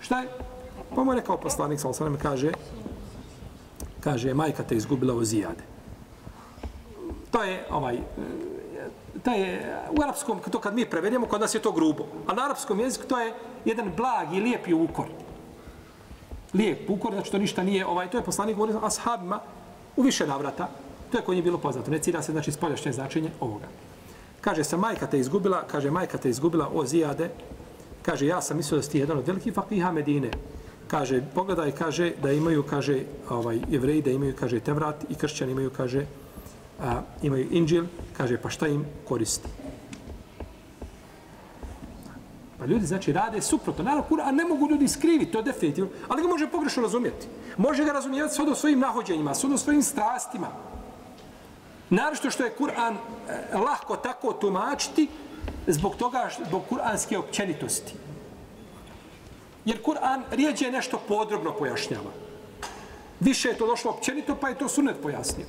[0.00, 0.28] Šta je?
[0.94, 2.52] Pa mu je rekao poslanik, sa osanem, kaže,
[4.00, 5.64] kaže, majka te izgubila o Zijade.
[7.30, 7.98] To je, ovaj,
[9.22, 12.04] to je u arapskom, to kad mi prevedemo, kod nas je to grubo.
[12.26, 15.06] A na arapskom jeziku to je jedan blag i lijepi ukor.
[16.54, 19.40] Lijep ukor, znači to ništa nije, ovaj, to je poslanik govorio ashabima
[19.96, 20.68] u više navrata.
[21.10, 21.90] To je koji je bilo poznato.
[21.90, 23.66] Ne cira se, znači, spoljašnje značenje ovoga.
[24.40, 27.30] Kaže se, majka te izgubila, kaže, majka te izgubila o zijade.
[28.02, 30.30] Kaže, ja sam mislio da si jedan od velikih fakiha Medine.
[30.88, 35.70] Kaže, pogledaj, kaže, da imaju, kaže, ovaj, jevreji, da imaju, kaže, Tevrat i kršćani imaju,
[35.70, 36.06] kaže,
[36.82, 37.84] a, imaju inđil,
[38.16, 39.48] kaže, pa šta im koristi?
[42.58, 43.84] Pa ljudi, znači, rade suprotno.
[43.84, 47.26] Naravno, Kur'an ne mogu ljudi skriviti, to je definitivno, ali ga može pogrešno razumjeti.
[47.56, 50.48] Može ga razumijevati sve svojim nahođenjima, sve svojim strastima.
[51.90, 55.08] Naravno što je Kur'an eh, lahko tako tumačiti,
[55.66, 57.92] zbog toga, zbog kur'anske općenitosti.
[59.64, 62.10] Jer Kur'an rijeđe nešto podrobno pojašnjava.
[63.20, 65.46] Više je to došlo općenito, pa je to sunet pojasnio.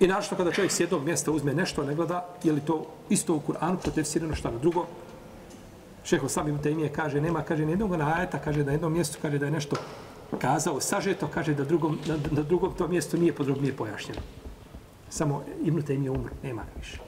[0.00, 3.34] I našto kada čovjek s jednog mjesta uzme nešto, ne gleda, je li to isto
[3.34, 4.86] u Kur'anu, protefsirano šta na drugo.
[6.04, 9.52] Šeho sam Tejmije kaže, nema, kaže, nijednog ajeta, kaže, na jednom mjestu, kaže, da je
[9.52, 9.76] nešto
[10.40, 14.20] kazao, sažeto, kaže, da drugom, na, na drugom to mjestu nije podrobnije pojašnjeno.
[15.08, 16.98] Samo Ibn Taymije umr, nema ga više.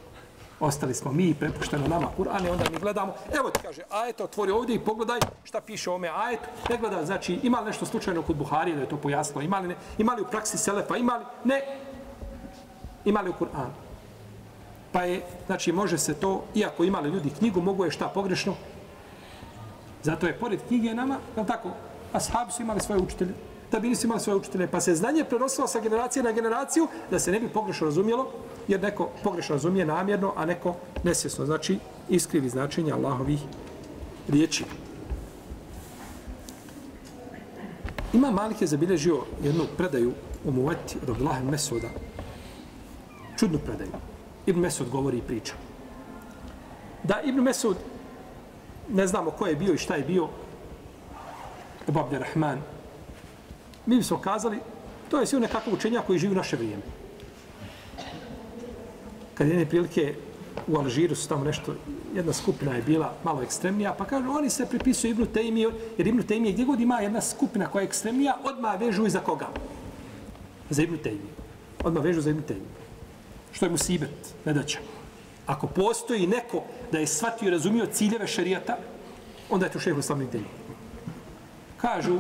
[0.61, 3.15] Ostali smo mi prepušteno nama Kur'an i onda mi gledamo.
[3.39, 6.41] Evo ti kaže, ajeto, otvori ovdje i pogledaj šta piše ome ajet.
[6.71, 9.43] Ne gleda, znači, ima li nešto slučajno kod Buharije da je to pojasnilo?
[9.43, 10.97] Ima li, ne, ima li u praksi Selefa?
[10.97, 11.25] Ima li?
[11.45, 11.63] Ne,
[13.09, 13.75] imali u Kur'anu.
[14.93, 18.55] Pa je, znači, može se to, iako imali ljudi knjigu, mogu je šta pogrešno.
[20.03, 21.71] Zato je, pored knjige nama, je tako,
[22.13, 23.35] ashabi su imali svoje učitelje,
[23.73, 27.19] da bi nisu imali svoje učitelje, pa se znanje prenosilo sa generacije na generaciju, da
[27.19, 28.31] se ne bi pogrešno razumjelo,
[28.69, 31.79] jer neko pogrešno razumije namjerno, a neko nesvjesno, znači,
[32.09, 33.41] iskrivi značenje Allahovih
[34.29, 34.65] riječi.
[38.13, 40.13] Ima Malik je zabilježio jednu predaju
[40.45, 41.89] u Muvati od Abdullah Mesuda,
[43.39, 43.91] čudnu predaju.
[44.47, 45.55] Ibn Mesud govori i priča.
[47.03, 47.77] Da Ibn Mesud,
[48.89, 50.29] ne znamo ko je bio i šta je bio,
[51.89, 52.59] Ebu Rahman,
[53.87, 54.59] mi bi smo kazali,
[55.11, 56.83] to je sve nekakav učenja koji živi u naše vrijeme.
[59.35, 60.15] Kad jedne prilike
[60.67, 61.75] u Alžiru su tamo nešto,
[62.15, 65.61] jedna skupina je bila malo ekstremnija, pa kažu, oni se pripisuju Ibnu Tejmi,
[65.99, 69.21] jer Ibnu Tejmije, gdje god ima jedna skupina koja je ekstremnija, odmah vežu i za
[69.21, 69.49] koga?
[70.71, 71.31] Za Ibnu Tejmi.
[71.85, 72.67] Odmah vežu za Ibnu Tejmi.
[73.53, 74.79] Što je musibet, nedaća.
[75.47, 78.77] Ako postoji neko da je shvatio i razumio ciljeve šarijata,
[79.51, 80.45] onda je to šehr Islam e, Ibn
[81.77, 82.19] Kažu,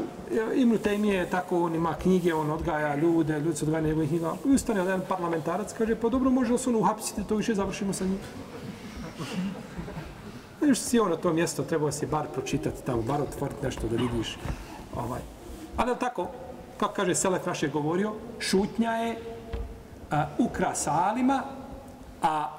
[0.55, 4.35] Ibn Tejmije je tako, on ima knjige, on odgaja ljude, ljudi se odgaja njegovih knjiga.
[4.45, 7.93] I ustane jedan parlamentarac, kaže, pa dobro, može li se ono uhapsiti, to više završimo
[7.93, 8.19] sa njim.
[10.61, 13.97] Još si on na to mjesto, trebao si bar pročitati tamo, bar otvoriti nešto da
[13.97, 14.39] vidiš.
[14.97, 15.21] Ovaj.
[15.77, 16.27] Ali tako,
[16.79, 19.17] kako kaže Selek naš je govorio, šutnja je
[20.11, 21.43] a, ukras alima,
[22.23, 22.51] a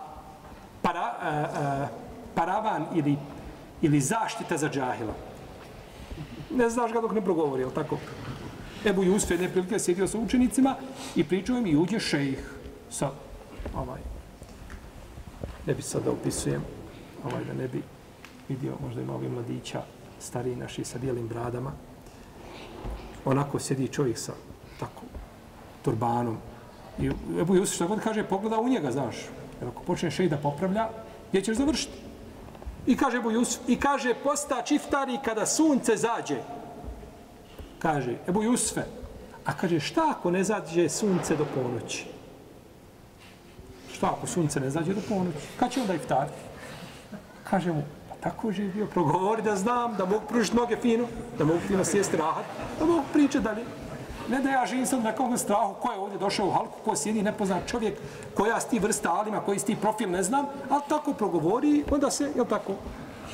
[0.81, 1.87] para, uh, uh,
[2.35, 3.17] paravan ili,
[3.81, 5.13] ili zaštita za džahila.
[6.49, 7.97] Ne znaš ga dok ne progovori, jel tako?
[8.85, 10.75] Ebu Jusuf jedne prilike sjedio sa učenicima
[11.15, 12.53] i pričao im i uđe šejih
[12.89, 13.11] sa
[13.75, 13.99] ovaj.
[15.65, 16.61] Ne bi sad da opisujem,
[17.23, 17.83] ovaj, da ne bi
[18.49, 19.81] vidio, možda ima ovih mladića,
[20.19, 21.71] stariji naši sa bijelim bradama.
[23.25, 24.33] Onako sjedi čovjek sa
[24.79, 25.01] tako
[25.81, 26.37] turbanom.
[26.99, 29.15] I Ebu Jusuf šta god kaže, pogleda u njega, znaš.
[29.61, 30.89] Jer ako počne šej da popravlja,
[31.29, 31.97] gdje ćeš završiti?
[32.87, 36.41] I kaže Ebu Jusuf, i kaže, posta čiftari kada sunce zađe.
[37.79, 38.83] Kaže, Ebu Jusufe,
[39.45, 42.05] a kaže, šta ako ne zađe sunce do ponoći?
[43.93, 45.37] Šta ako sunce ne zađe do ponoći?
[45.59, 46.27] Kad će onda iftar?
[47.43, 51.59] Kaže mu, pa tako živio, progovori da znam, da mogu pružiti noge fino, da mogu
[51.59, 52.45] fino sjesti rahat,
[52.79, 53.63] da mogu pričati dalje.
[54.29, 56.95] Ne da ja živim sad na kakvom strahu, ko je ovdje došao u halku, ko
[56.95, 57.99] sjedi nepoznat čovjek,
[58.35, 62.45] koja sti vrsta alima, koji sti profil, ne znam, ali tako progovori, onda se, jel
[62.45, 62.73] tako,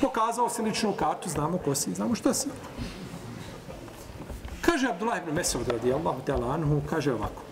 [0.00, 2.48] pokazao se ličnu kartu, znamo ko si, znamo što si.
[4.60, 7.45] Kaže Abdullah ibn Mesud radijallahu ta'ala anhu, kaže ovako.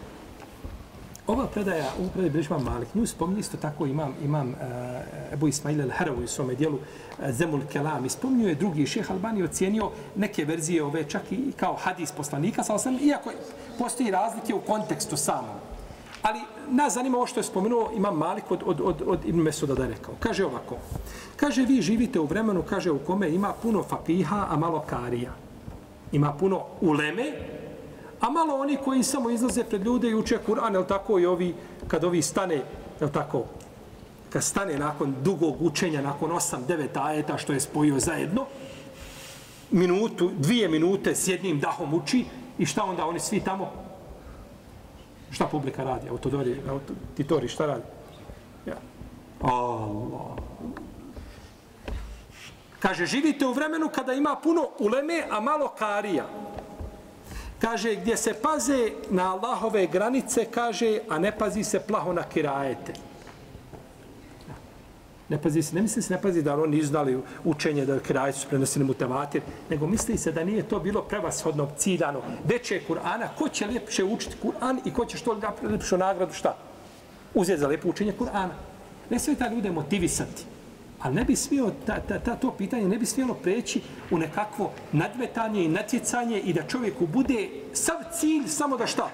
[1.26, 5.78] Ova predaja, ovu predaju Brižman Malik, nju spominje isto tako imam, imam uh, Ebu Ismail
[5.78, 8.08] al-Harawi u svome dijelu uh, Zemul Kelam.
[8.08, 12.74] Spominju je drugi šeh Albani ocijenio neke verzije ove čak i kao hadis poslanika, sa
[12.74, 13.30] osam, iako
[13.78, 15.56] postoji razlike u kontekstu samom.
[16.22, 19.74] Ali nas zanima ovo što je spomenuo imam Malik od, od, od, od Ibn Mesuda
[19.74, 20.14] da je rekao.
[20.20, 20.76] Kaže ovako,
[21.36, 25.32] kaže vi živite u vremenu, kaže u kome ima puno fakiha, a malo karija.
[26.12, 27.32] Ima puno uleme,
[28.24, 31.54] A malo oni koji samo izlaze pred ljude i uče Kur'an, jel tako i ovi,
[31.88, 32.62] kad ovi stane,
[33.00, 33.44] jel tako,
[34.32, 38.46] kad stane nakon dugog učenja, nakon 8-9 ajeta što je spojio zajedno,
[39.70, 42.24] minutu, dvije minute s jednim dahom uči
[42.58, 43.72] i šta onda oni svi tamo?
[45.30, 46.08] Šta publika radi?
[46.08, 46.60] Autodori,
[47.16, 47.84] titori, šta radi?
[48.66, 48.76] Ja.
[49.42, 50.38] Allah.
[52.78, 56.26] Kaže, živite u vremenu kada ima puno uleme, a malo karija.
[57.64, 62.92] Kaže, gdje se paze na Allahove granice, kaže, a ne pazi se plaho na kirajete.
[65.28, 68.48] Ne pazi se, ne misli se, ne pazi da oni izdali učenje da kirajete su
[68.48, 72.20] prenosili mutavatir, nego misli se da nije to bilo prevashodno ciljano.
[72.44, 76.56] Veće Kur'ana, ko će lijepše učiti Kur'an i ko će što lijepšu nagradu, šta?
[77.34, 78.54] Uzeti za lijepo učenje Kur'ana.
[79.10, 80.53] Ne sve ta ljude motivisati.
[81.04, 83.80] Ali ne bi smio, ta, ta, ta, to pitanje ne bi smjelo preći
[84.10, 89.10] u nekakvo nadmetanje i natjecanje i da čovjeku bude sav cilj samo da šta?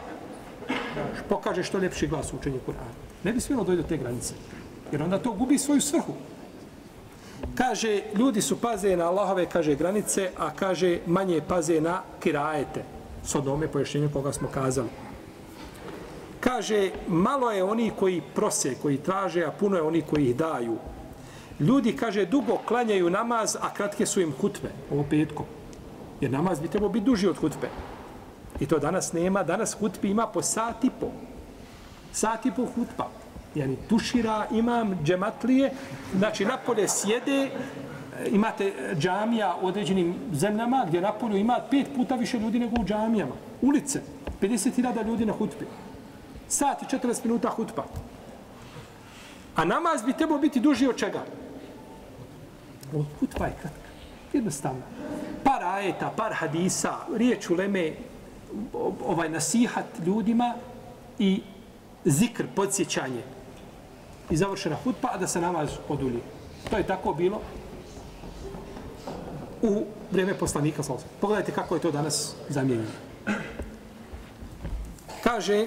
[1.28, 2.94] Pokaže što ljepši glas u učenju Kur'ana.
[3.24, 4.34] Ne bi smjelo dojde do te granice.
[4.92, 6.14] Jer onda to gubi svoju svrhu.
[7.54, 12.84] Kaže, ljudi su paze na Allahove, kaže, granice, a kaže, manje paze na kirajete.
[13.24, 14.88] S odome pojašnjenju koga smo kazali.
[16.40, 20.78] Kaže, malo je oni koji prose, koji traže, a puno je oni koji ih daju.
[21.60, 25.44] Ljudi, kaže, dugo klanjaju namaz, a kratke su im hutbe, ovo petko.
[26.20, 27.68] Jer namaz bi trebao biti duži od hutbe.
[28.60, 31.10] I to danas nema, danas hutbi ima po sat i po.
[32.12, 33.08] Sat i po hutba.
[33.54, 35.72] Jani, tušira imam džematlije,
[36.16, 37.50] znači napolje sjede,
[38.30, 43.34] imate džamija u određenim zemljama gdje napolju ima pet puta više ljudi nego u džamijama.
[43.62, 44.00] Ulice,
[44.40, 45.66] 50.000 ljudi na hutbi.
[46.48, 47.84] Sat i 40 minuta hutba.
[49.56, 51.24] A namaz bi trebao biti duži od čega?
[52.92, 53.90] Hutba pa je kratka.
[54.32, 54.82] Jednostavno.
[55.44, 57.92] Par ajeta, par hadisa, riječ u leme,
[59.06, 60.54] ovaj nasihat ljudima
[61.18, 61.42] i
[62.04, 63.22] zikr, podsjećanje.
[64.30, 66.20] I završena hutba, a da se namaz odulji.
[66.70, 67.40] To je tako bilo
[69.62, 70.82] u vrijeme poslanika.
[71.20, 72.90] Pogledajte kako je to danas zamijenjeno.
[75.22, 75.66] Kaže,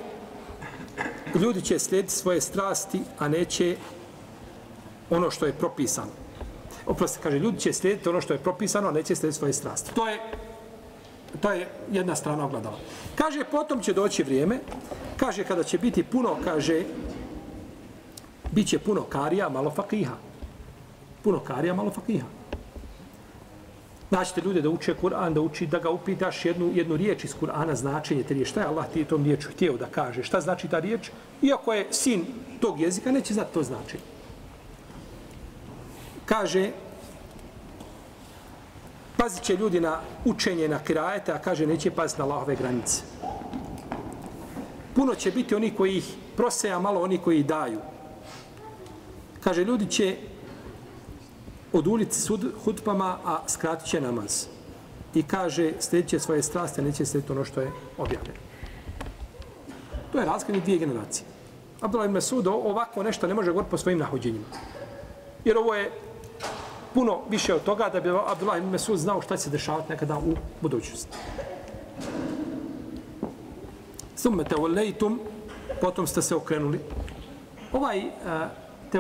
[1.35, 3.75] ljudi će slijediti svoje strasti, a neće
[5.09, 6.22] ono što je propisano
[6.85, 9.95] oprosti, kaže, ljudi će slijediti ono što je propisano, a neće slijediti svoje strasti.
[9.95, 10.19] To je,
[11.41, 12.77] to je jedna strana ogledala.
[13.15, 14.59] Kaže, potom će doći vrijeme,
[15.17, 16.83] kaže, kada će biti puno, kaže,
[18.53, 20.13] Biće puno karija, malo fakiha.
[21.23, 22.25] Puno karija, malo fakiha.
[24.11, 27.75] Naćete ljude da uče Kur'an, da uči, da ga upitaš jednu, jednu riječ iz Kur'ana,
[27.75, 28.49] značenje te riječi.
[28.49, 30.23] Šta je Allah ti tom riječu htio da kaže?
[30.23, 31.09] Šta znači ta riječ?
[31.41, 32.25] Iako je sin
[32.59, 34.03] tog jezika, neće znati to značenje.
[36.25, 36.71] Kaže,
[39.17, 43.01] pazit će ljudi na učenje, na kirajete, a kaže, neće paziti na Allahove granice.
[44.95, 47.79] Puno će biti oni koji ih proseja, malo oni koji ih daju.
[49.43, 50.17] Kaže, ljudi će
[51.73, 54.45] od ulici sud, hutbama, a skratit će namaz.
[55.13, 58.39] I kaže, slijedit će svoje straste, neće slijediti ono što je objavljeno.
[60.11, 61.25] To je razgledni dvije generacije.
[61.81, 64.45] Abdullah ibn Masud ovako nešto ne može govoriti po svojim nahođenjima.
[65.45, 65.91] Jer ovo je
[66.93, 70.17] puno više od toga da bi Abdullah ibn Masud znao šta će se dešavati nekada
[70.17, 71.17] u budućnosti.
[74.15, 75.19] Summe te volejtum,
[75.81, 76.79] potom ste se okrenuli.
[77.73, 78.99] Ovaj eh, uh, te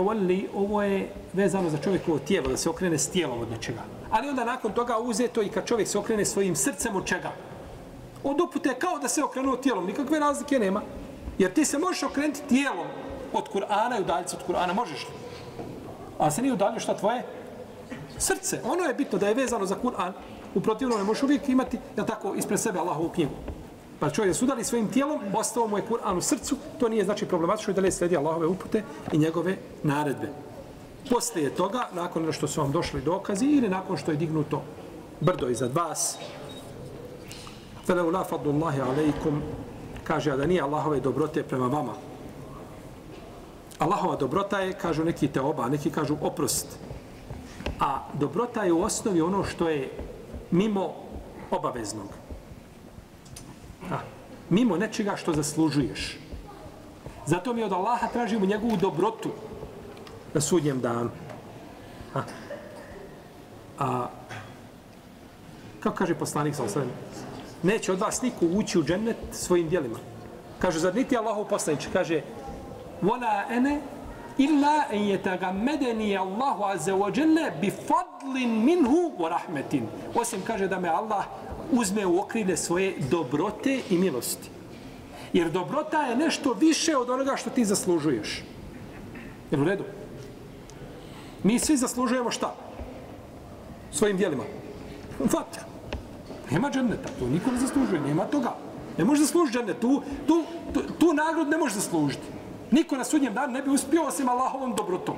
[0.53, 3.81] ovo je vezano za čovjekovo tijelo, da se okrene s tijelom od nečega.
[4.11, 7.31] Ali onda nakon toga uzeto i kad čovjek se okrene svojim srcem od čega?
[8.23, 10.81] Od upute kao da se okrenuo tijelom, nikakve razlike nema.
[11.37, 12.87] Jer ti se možeš okrenuti tijelom
[13.33, 15.15] od Kur'ana i udaljiti od Kur'ana, možeš li?
[16.19, 17.23] A se nije udaljio šta tvoje?
[18.18, 18.60] Srce.
[18.64, 20.12] Ono je bitno da je vezano za Kur'an.
[20.54, 23.34] U protivnom ne možeš uvijek imati, ja tako, ispred sebe Allahovu knjigu.
[24.00, 27.26] Pa čovjek se udali svojim tijelom, ostao mu je Kur'an u srcu, to nije znači
[27.26, 28.82] problematično da li sledi Allahove upute
[29.12, 30.28] i njegove naredbe.
[31.10, 34.62] Poslije toga, nakon što su vam došli dokazi ili nakon što je dignuto
[35.20, 36.18] brdo iznad vas,
[37.86, 39.40] فَلَوْ لَا فَضُّ اللَّهِ عَلَيْكُمْ
[40.04, 41.92] kaže da nije Allahove dobrote prema vama.
[43.78, 46.78] Allahova dobrota je, kažu neki te oba, neki kažu oprost.
[47.79, 49.91] A dobrota je u osnovi ono što je
[50.51, 50.93] mimo
[51.51, 52.07] obaveznog.
[53.91, 53.97] A,
[54.49, 56.17] mimo nečega što zaslužuješ.
[57.25, 59.29] Zato mi od Allaha tražimo njegovu dobrotu
[60.33, 61.09] na sudnjem danu.
[62.15, 62.21] A,
[63.79, 64.07] a
[65.79, 66.91] kako kaže poslanik sa osvrame,
[67.63, 69.99] neće od vas niko ući u džennet svojim dijelima.
[70.59, 71.87] Kaže, zar niti Allahov poslanič?
[71.93, 72.21] Kaže,
[73.01, 73.81] wala ene
[74.37, 79.87] illa en yetagammedeni Allahu azza wa jalla bi fadlin minhu wa rahmetin.
[80.15, 81.25] Osim kaže da me Allah
[81.71, 84.49] uzme u okrilje svoje dobrote i milosti.
[85.33, 88.43] Jer dobrota je nešto više od onoga što ti zaslužuješ.
[89.51, 89.83] Jel u redu?
[91.43, 92.55] Mi svi zaslužujemo šta?
[93.91, 94.43] Svojim dijelima.
[95.19, 95.63] Vatra.
[96.51, 98.55] Nema dženneta, to niko ne zaslužuje, nema toga.
[98.97, 102.27] Ne može zaslužiti džennet, tu, tu, tu, tu nagradu ne može zaslužiti.
[102.73, 105.15] Niko na sudnjem danu ne bi uspio osim Allahovom dobrotom.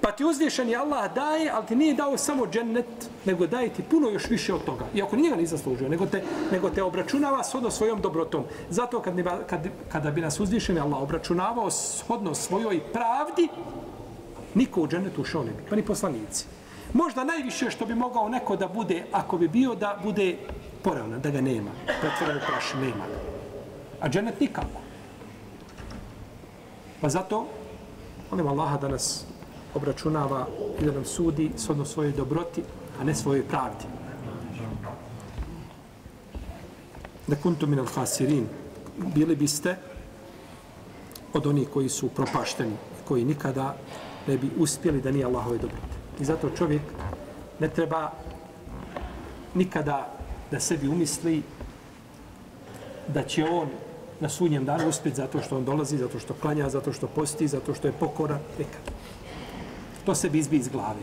[0.00, 4.10] Pa ti uzvišeni Allah daje, ali ti nije dao samo džennet, nego daje ti puno
[4.10, 4.84] još više od toga.
[4.94, 6.22] Iako nije ga ni zaslužio, nego te,
[6.52, 8.44] nego te obračunava shodno svojom dobrotom.
[8.70, 9.14] Zato kad,
[9.46, 13.48] kad, kada bi nas uzvišeni Allah obračunavao shodno svojoj pravdi,
[14.54, 16.44] niko u džennetu ušao ne bi, pa ni poslanici.
[16.92, 20.36] Možda najviše što bi mogao neko da bude, ako bi bio da bude
[20.82, 23.04] poravna, da ga nema, pretvoren u praš, nema.
[24.00, 24.87] A džennet nikako.
[27.00, 27.46] Pa zato,
[28.30, 29.24] molim Allaha da nas
[29.74, 30.46] obračunava
[30.80, 32.62] i da nam sudi sodno svojoj dobroti,
[33.00, 33.84] a ne svojoj pravdi.
[37.26, 38.46] Da kuntu min al hasirin,
[39.14, 39.76] bili biste
[41.32, 42.76] od onih koji su propašteni,
[43.08, 43.76] koji nikada
[44.26, 45.96] ne bi uspjeli da nije Allahove dobrote.
[46.20, 46.82] I zato čovjek
[47.60, 48.10] ne treba
[49.54, 50.14] nikada
[50.50, 51.42] da sebi umisli
[53.08, 53.68] da će on
[54.20, 57.74] na sunnjem danu uspjeti zato što on dolazi, zato što klanja, zato što posti, zato
[57.74, 58.38] što je pokora.
[58.58, 58.78] neka.
[60.06, 61.00] To se bi izbi iz glave.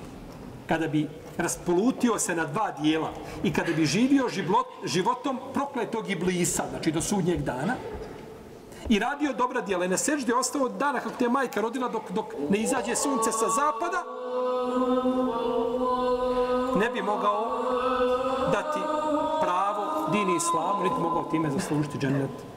[0.68, 1.08] Kada bi
[1.38, 3.12] raspolutio se na dva dijela
[3.44, 7.76] i kada bi živio život, životom prokletog iblisa, znači do sudnjeg dana,
[8.90, 9.98] i radio dobra dijela i na
[10.28, 14.04] je ostao od dana kako te majka rodila dok, dok ne izađe sunce sa zapada,
[16.80, 17.64] ne bi mogao
[18.52, 18.80] dati
[19.42, 22.55] pravo dini islamu, niti mogao time zaslužiti džennet.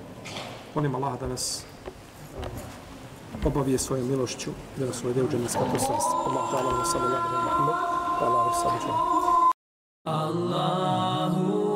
[0.79, 1.65] Molim Allah da nas
[2.37, 6.19] um, obavije svojom milošću da nas uvede u dženevska poslanstva.
[6.27, 7.29] Allah ta'ala wa sallallahu
[8.21, 8.97] alaihi wa sallam.
[10.07, 11.68] Allahu